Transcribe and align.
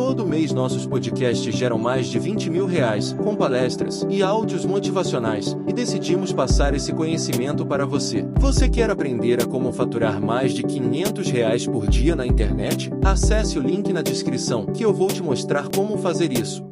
Todo 0.00 0.26
mês 0.26 0.50
nossos 0.50 0.86
podcasts 0.86 1.54
geram 1.54 1.76
mais 1.76 2.06
de 2.06 2.18
20 2.18 2.48
mil 2.48 2.64
reais, 2.64 3.12
com 3.22 3.36
palestras 3.36 4.04
e 4.08 4.22
áudios 4.22 4.64
motivacionais, 4.64 5.54
e 5.68 5.74
decidimos 5.74 6.32
passar 6.32 6.72
esse 6.72 6.90
conhecimento 6.90 7.66
para 7.66 7.84
você. 7.84 8.26
Você 8.38 8.66
quer 8.66 8.88
aprender 8.88 9.42
a 9.42 9.46
como 9.46 9.70
faturar 9.70 10.18
mais 10.18 10.54
de 10.54 10.62
500 10.62 11.30
reais 11.30 11.66
por 11.66 11.86
dia 11.86 12.16
na 12.16 12.26
internet? 12.26 12.90
Acesse 13.04 13.58
o 13.58 13.62
link 13.62 13.92
na 13.92 14.00
descrição 14.00 14.64
que 14.64 14.82
eu 14.82 14.90
vou 14.90 15.08
te 15.08 15.22
mostrar 15.22 15.68
como 15.68 15.98
fazer 15.98 16.32
isso. 16.32 16.64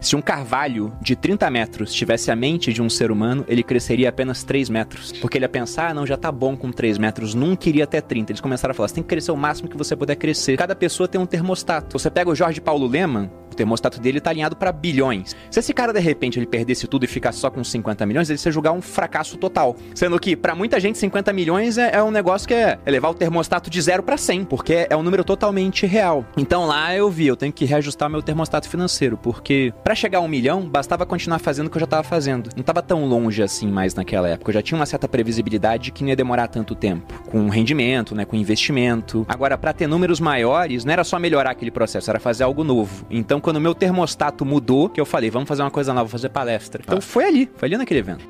Se 0.00 0.14
um 0.14 0.20
carvalho 0.20 0.92
de 1.00 1.16
30 1.16 1.50
metros 1.50 1.92
tivesse 1.92 2.30
a 2.30 2.36
mente 2.36 2.72
de 2.72 2.80
um 2.80 2.88
ser 2.88 3.10
humano, 3.10 3.44
ele 3.48 3.64
cresceria 3.64 4.08
apenas 4.08 4.44
3 4.44 4.70
metros. 4.70 5.12
Porque 5.12 5.36
ele 5.38 5.44
ia 5.44 5.48
pensar, 5.48 5.90
ah, 5.90 5.94
não, 5.94 6.06
já 6.06 6.16
tá 6.16 6.30
bom 6.30 6.56
com 6.56 6.70
3 6.70 6.98
metros, 6.98 7.34
nunca 7.34 7.68
iria 7.68 7.84
até 7.84 8.00
30. 8.00 8.32
Eles 8.32 8.40
começaram 8.40 8.70
a 8.72 8.74
falar, 8.74 8.88
você 8.88 8.94
tem 8.94 9.02
que 9.02 9.08
crescer 9.08 9.32
o 9.32 9.36
máximo 9.36 9.68
que 9.68 9.76
você 9.76 9.96
puder 9.96 10.14
crescer. 10.14 10.56
Cada 10.56 10.76
pessoa 10.76 11.08
tem 11.08 11.20
um 11.20 11.26
termostato. 11.26 11.98
Você 11.98 12.10
pega 12.10 12.30
o 12.30 12.34
Jorge 12.34 12.60
Paulo 12.60 12.86
Leman, 12.86 13.28
o 13.50 13.54
termostato 13.54 14.00
dele 14.00 14.20
tá 14.20 14.30
alinhado 14.30 14.54
para 14.54 14.70
bilhões. 14.70 15.34
Se 15.50 15.58
esse 15.58 15.74
cara, 15.74 15.92
de 15.92 16.00
repente, 16.00 16.38
ele 16.38 16.46
perdesse 16.46 16.86
tudo 16.86 17.04
e 17.04 17.08
ficasse 17.08 17.38
só 17.38 17.50
com 17.50 17.64
50 17.64 18.06
milhões, 18.06 18.30
ele 18.30 18.38
ia 18.44 18.52
julgar 18.52 18.72
um 18.72 18.80
fracasso 18.80 19.36
total. 19.36 19.76
Sendo 19.94 20.18
que, 20.20 20.36
para 20.36 20.54
muita 20.54 20.78
gente, 20.78 20.96
50 20.98 21.32
milhões 21.32 21.76
é, 21.76 21.96
é, 21.96 22.02
um 22.02 22.12
negócio 22.12 22.46
que 22.46 22.54
é, 22.54 22.78
é 22.84 22.90
levar 22.90 23.08
o 23.08 23.14
termostato 23.14 23.68
de 23.68 23.80
0 23.80 24.04
para 24.04 24.16
100, 24.16 24.44
porque 24.44 24.86
é 24.88 24.96
um 24.96 25.02
número 25.02 25.24
totalmente 25.24 25.86
real. 25.86 26.24
Então 26.36 26.66
lá 26.66 26.94
eu 26.94 27.10
vi, 27.10 27.26
eu 27.26 27.36
tenho 27.36 27.52
que 27.52 27.64
reajustar 27.64 28.08
meu 28.08 28.22
termostato 28.22 28.68
financeiro, 28.68 29.16
porque 29.16 29.72
para 29.88 29.94
chegar 29.94 30.18
a 30.18 30.20
um 30.20 30.28
milhão, 30.28 30.68
bastava 30.68 31.06
continuar 31.06 31.38
fazendo 31.38 31.68
o 31.68 31.70
que 31.70 31.78
eu 31.78 31.80
já 31.80 31.86
tava 31.86 32.02
fazendo. 32.02 32.50
Não 32.54 32.62
tava 32.62 32.82
tão 32.82 33.06
longe 33.06 33.42
assim 33.42 33.66
mais 33.66 33.94
naquela 33.94 34.28
época. 34.28 34.50
Eu 34.50 34.52
já 34.52 34.60
tinha 34.60 34.78
uma 34.78 34.84
certa 34.84 35.08
previsibilidade 35.08 35.92
que 35.92 36.02
não 36.02 36.10
ia 36.10 36.16
demorar 36.16 36.46
tanto 36.48 36.74
tempo. 36.74 37.06
Com 37.30 37.48
rendimento, 37.48 38.14
né? 38.14 38.26
Com 38.26 38.36
investimento. 38.36 39.24
Agora, 39.26 39.56
para 39.56 39.72
ter 39.72 39.86
números 39.86 40.20
maiores, 40.20 40.84
não 40.84 40.92
era 40.92 41.02
só 41.04 41.18
melhorar 41.18 41.52
aquele 41.52 41.70
processo, 41.70 42.10
era 42.10 42.20
fazer 42.20 42.44
algo 42.44 42.62
novo. 42.62 43.06
Então, 43.08 43.40
quando 43.40 43.56
o 43.56 43.60
meu 43.62 43.74
termostato 43.74 44.44
mudou, 44.44 44.90
que 44.90 45.00
eu 45.00 45.06
falei, 45.06 45.30
vamos 45.30 45.48
fazer 45.48 45.62
uma 45.62 45.70
coisa 45.70 45.94
nova, 45.94 46.04
vou 46.04 46.12
fazer 46.12 46.28
palestra. 46.28 46.82
Então 46.84 47.00
foi 47.00 47.24
ali, 47.24 47.50
foi 47.56 47.68
ali 47.68 47.78
naquele 47.78 48.00
evento. 48.00 48.28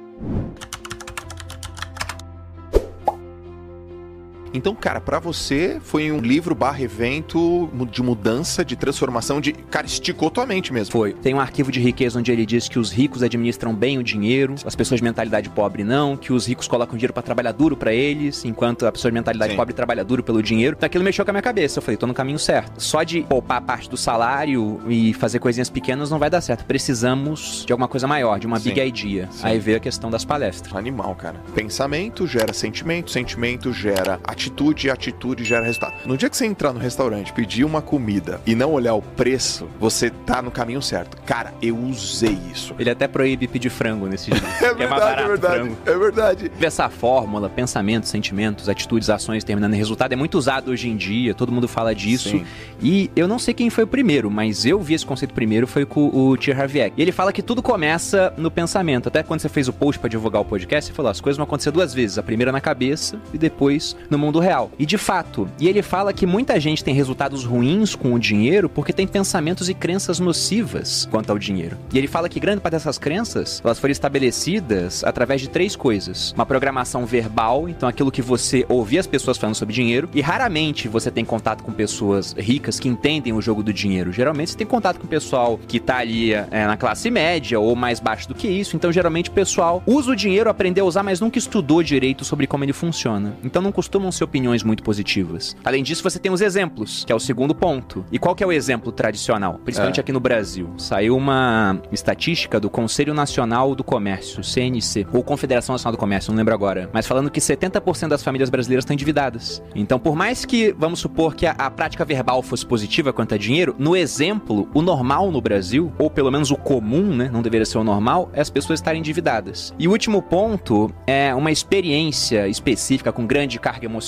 Então, 4.53 4.75
cara, 4.75 5.01
para 5.01 5.19
você 5.19 5.79
foi 5.83 6.11
um 6.11 6.19
livro 6.19 6.55
barra 6.55 6.83
evento 6.83 7.69
de 7.91 8.03
mudança, 8.03 8.65
de 8.65 8.77
transformação, 8.77 9.41
de. 9.41 9.53
Cara, 9.53 9.87
esticou 9.87 10.31
tua 10.31 10.47
mente 10.47 10.73
mesmo. 10.73 10.93
Foi. 10.93 11.13
Tem 11.13 11.35
um 11.35 11.41
arquivo 11.41 11.71
de 11.71 11.81
riqueza 11.81 12.19
onde 12.19 12.33
ele 12.33 12.47
diz 12.47 12.69
que 12.69 12.79
os 12.79 12.91
ricos 12.91 13.23
administram 13.23 13.75
bem 13.75 13.99
o 13.99 14.03
dinheiro, 14.03 14.55
as 14.65 14.75
pessoas 14.75 15.01
de 15.01 15.05
mentalidade 15.05 15.49
pobre 15.51 15.85
não, 15.85 16.17
que 16.17 16.33
os 16.33 16.47
ricos 16.47 16.67
colocam 16.69 16.97
dinheiro 16.97 17.13
para 17.13 17.23
trabalhar 17.23 17.53
duro 17.53 17.77
para 17.77 17.93
eles, 17.93 18.45
enquanto 18.45 18.87
a 18.87 18.93
pessoa 18.93 19.11
de 19.11 19.15
mentalidade 19.15 19.53
Sim. 19.53 19.57
pobre 19.57 19.75
trabalha 19.75 20.05
duro 20.05 20.23
pelo 20.23 20.43
dinheiro. 20.43 20.77
Então 20.77 20.87
aquilo 20.87 21.05
mexeu 21.05 21.25
com 21.25 21.31
a 21.31 21.35
minha 21.35 21.43
cabeça. 21.43 21.79
Eu 21.79 21.83
falei, 21.83 21.97
tô 21.97 22.07
no 22.07 22.15
caminho 22.15 22.39
certo. 22.39 22.81
Só 22.81 23.03
de 23.03 23.23
poupar 23.23 23.61
parte 23.61 23.89
do 23.89 23.97
salário 23.97 24.81
e 24.89 25.13
fazer 25.15 25.39
coisinhas 25.39 25.71
pequenas 25.71 26.11
não 26.11 26.19
vai 26.19 26.31
dar 26.31 26.41
certo. 26.41 26.65
Precisamos 26.65 27.65
de 27.67 27.73
alguma 27.73 27.89
coisa 27.89 28.07
maior, 28.07 28.39
de 28.39 28.47
uma 28.47 28.59
Sim. 28.59 28.71
big 28.71 28.81
idea. 28.81 29.29
Sim. 29.31 29.47
Aí 29.47 29.59
veio 29.59 29.77
a 29.77 29.81
questão 29.81 30.11
das 30.11 30.25
palestras. 30.25 30.75
Animal, 30.75 31.15
cara. 31.15 31.41
Pensamento 31.55 32.27
gera 32.27 32.53
sentimento, 32.53 33.11
sentimento 33.11 33.73
gera 33.73 34.19
atitude 34.39 34.87
e 34.87 34.91
atitude 34.91 35.45
gera 35.45 35.65
resultado. 35.65 35.95
No 36.07 36.17
dia 36.17 36.31
que 36.31 36.37
você 36.37 36.47
entrar 36.47 36.73
no 36.73 36.79
restaurante, 36.79 37.33
pedir 37.33 37.65
uma 37.65 37.83
comida 37.83 38.41
e 38.47 38.55
não 38.55 38.73
olhar 38.73 38.95
o 38.95 39.03
preço, 39.03 39.69
você 39.81 40.11
tá 40.11 40.41
no 40.41 40.51
caminho 40.51 40.81
certo. 40.81 41.17
Cara, 41.27 41.53
eu 41.61 41.77
usei 41.77 42.39
isso. 42.53 42.75
Ele 42.79 42.89
até 42.89 43.09
proíbe 43.09 43.49
pedir 43.49 43.69
frango 43.69 44.07
nesse 44.07 44.31
dia. 44.31 44.41
é, 44.63 44.75
verdade, 44.75 44.83
é, 44.83 44.87
barato, 44.87 45.21
é 45.21 45.27
verdade, 45.27 45.57
frango. 45.57 45.77
é 45.85 45.99
verdade. 45.99 46.53
Essa 46.61 46.89
fórmula, 46.89 47.49
pensamentos, 47.49 48.09
sentimentos, 48.09 48.69
atitudes, 48.69 49.11
ações 49.11 49.43
terminando 49.43 49.75
em 49.75 49.77
resultado 49.77 50.13
é 50.13 50.17
muito 50.17 50.39
usado 50.39 50.71
hoje 50.71 50.89
em 50.89 50.97
dia, 50.97 51.35
todo 51.35 51.51
mundo 51.51 51.67
fala 51.67 51.95
disso. 51.95 52.31
Sim. 52.31 52.47
E 52.81 53.11
eu 53.17 53.27
não 53.27 53.39
sei 53.39 53.53
quem 53.53 53.71
foi 53.71 53.85
o 53.85 53.89
primeiro, 53.89 54.31
mas 54.31 54.65
eu 54.65 54.81
vi 54.81 54.95
esse 54.95 55.05
conceito 55.05 55.35
primeiro, 55.35 55.67
foi 55.67 55.85
com 55.85 56.09
o 56.09 56.37
Harviek. 56.57 56.95
E 56.97 57.03
ele 57.03 57.13
fala 57.13 57.33
que 57.33 57.43
tudo 57.43 57.61
começa 57.61 58.33
no 58.37 58.51
pensamento. 58.51 59.09
Até 59.09 59.23
quando 59.23 59.41
você 59.41 59.49
fez 59.49 59.67
o 59.67 59.73
post 59.73 59.99
para 59.99 60.09
divulgar 60.09 60.43
o 60.43 60.45
podcast, 60.45 60.91
você 60.91 60.95
falou, 60.95 61.11
as 61.11 61.21
coisas 61.21 61.37
vão 61.37 61.45
acontecer 61.45 61.71
duas 61.71 61.93
vezes. 61.93 62.19
A 62.19 62.23
primeira 62.23 62.53
na 62.53 62.61
cabeça 62.61 63.19
e 63.33 63.39
depois 63.39 63.97
no 64.09 64.19
mundo 64.19 64.28
real. 64.37 64.71
E 64.79 64.85
de 64.85 64.99
fato, 64.99 65.49
e 65.59 65.69
ele 65.69 65.83
fala 65.83 66.13
que 66.13 66.27
muita 66.27 66.61
gente 66.61 66.85
tem 66.85 66.95
resultados 66.95 67.45
ruins 67.45 67.95
com 67.95 68.13
o 68.13 68.19
dinheiro 68.19 68.69
porque 68.69 68.93
tem 68.93 69.07
pensamentos 69.07 69.69
e 69.69 69.75
crenças 69.75 70.21
nocivas 70.21 71.09
quanto 71.11 71.31
ao 71.31 71.39
dinheiro. 71.39 71.77
E 71.93 71.99
ele 71.99 72.07
fala 72.07 72.29
que 72.29 72.41
grande 72.41 72.61
parte 72.61 72.73
dessas 72.73 72.99
crenças, 72.99 73.63
elas 73.65 73.79
foram 73.79 73.93
estabelecidas 73.93 75.03
através 75.05 75.41
de 75.41 75.49
três 75.49 75.75
coisas. 75.75 76.33
Uma 76.33 76.45
programação 76.45 77.07
verbal, 77.07 77.69
então 77.69 77.89
aquilo 77.89 78.11
que 78.11 78.21
você 78.21 78.67
ouvia 78.69 79.01
as 79.01 79.07
pessoas 79.07 79.39
falando 79.39 79.55
sobre 79.55 79.75
dinheiro, 79.75 80.09
e 80.13 80.21
raramente 80.21 80.89
você 80.89 81.11
tem 81.11 81.25
contato 81.25 81.63
com 81.63 81.73
pessoas 81.73 82.35
ricas 82.37 82.79
que 82.79 82.89
entendem 82.89 83.33
o 83.33 83.41
jogo 83.41 83.63
do 83.63 83.73
dinheiro. 83.73 84.13
Geralmente 84.13 84.51
você 84.51 84.57
tem 84.57 84.67
contato 84.67 84.99
com 84.99 85.07
o 85.07 85.09
pessoal 85.09 85.59
que 85.67 85.81
tá 85.81 85.99
ali 85.99 86.35
é, 86.35 86.67
na 86.67 86.77
classe 86.77 87.11
média 87.11 87.59
ou 87.59 87.75
mais 87.75 88.01
baixo 88.01 88.29
do 88.29 88.35
que 88.35 88.49
isso, 88.49 88.77
então 88.77 88.93
geralmente 88.93 89.31
o 89.31 89.33
pessoal 89.33 89.83
usa 89.87 90.11
o 90.11 90.17
dinheiro, 90.17 90.51
aprendeu 90.51 90.85
a 90.85 90.89
usar, 90.89 91.03
mas 91.03 91.21
nunca 91.21 91.39
estudou 91.39 91.83
direito 91.83 92.25
sobre 92.25 92.47
como 92.47 92.65
ele 92.65 92.73
funciona. 92.73 93.37
Então 93.45 93.63
não 93.63 93.73
costumam 93.73 94.11
opiniões 94.25 94.63
muito 94.63 94.83
positivas. 94.83 95.57
Além 95.65 95.83
disso, 95.83 96.03
você 96.03 96.19
tem 96.19 96.33
os 96.33 96.41
exemplos, 96.41 97.05
que 97.05 97.13
é 97.13 97.15
o 97.15 97.21
segundo 97.21 97.55
ponto. 97.55 98.05
E 98.11 98.19
qual 98.19 98.35
que 98.35 98.43
é 98.43 98.47
o 98.47 98.53
exemplo 98.53 98.93
tradicional? 98.93 99.61
Principalmente 99.65 99.99
é. 99.99 100.01
aqui 100.01 100.13
no 100.13 100.21
Brasil. 100.21 100.71
Saiu 100.77 101.17
uma 101.17 101.81
estatística 101.93 102.61
do 102.61 102.71
Conselho 102.71 103.15
Nacional 103.15 103.75
do 103.75 103.85
Comércio, 103.85 104.43
CNC, 104.43 105.07
ou 105.13 105.23
Confederação 105.23 105.75
Nacional 105.75 105.93
do 105.93 105.99
Comércio, 105.99 106.33
não 106.33 106.39
lembro 106.39 106.55
agora, 106.55 106.91
mas 106.93 107.07
falando 107.07 107.31
que 107.31 107.41
70% 107.41 108.09
das 108.09 108.23
famílias 108.23 108.51
brasileiras 108.51 108.83
estão 108.83 108.95
endividadas. 108.95 109.63
Então, 109.75 109.99
por 109.99 110.15
mais 110.15 110.45
que, 110.45 110.75
vamos 110.79 111.01
supor 111.01 111.35
que 111.35 111.47
a, 111.47 111.53
a 111.53 111.71
prática 111.71 112.05
verbal 112.05 112.43
fosse 112.43 112.67
positiva 112.67 113.13
quanto 113.13 113.35
a 113.35 113.39
dinheiro, 113.39 113.75
no 113.79 113.97
exemplo, 113.97 114.69
o 114.75 114.83
normal 114.83 115.31
no 115.31 115.41
Brasil, 115.41 115.93
ou 115.99 116.11
pelo 116.11 116.31
menos 116.31 116.51
o 116.51 116.57
comum, 116.57 117.15
né, 117.15 117.31
não 117.33 117.43
deveria 117.43 117.67
ser 117.67 117.79
o 117.79 117.85
normal, 117.85 118.31
é 118.33 118.41
as 118.41 118.51
pessoas 118.51 118.81
estarem 118.81 119.01
endividadas. 119.01 119.75
E 119.79 119.87
o 119.87 119.91
último 119.91 120.23
ponto 120.23 120.93
é 121.07 121.35
uma 121.35 121.51
experiência 121.51 122.49
específica 122.49 123.13
com 123.13 123.27
grande 123.27 123.59
carga 123.59 123.87
emocional 123.87 124.08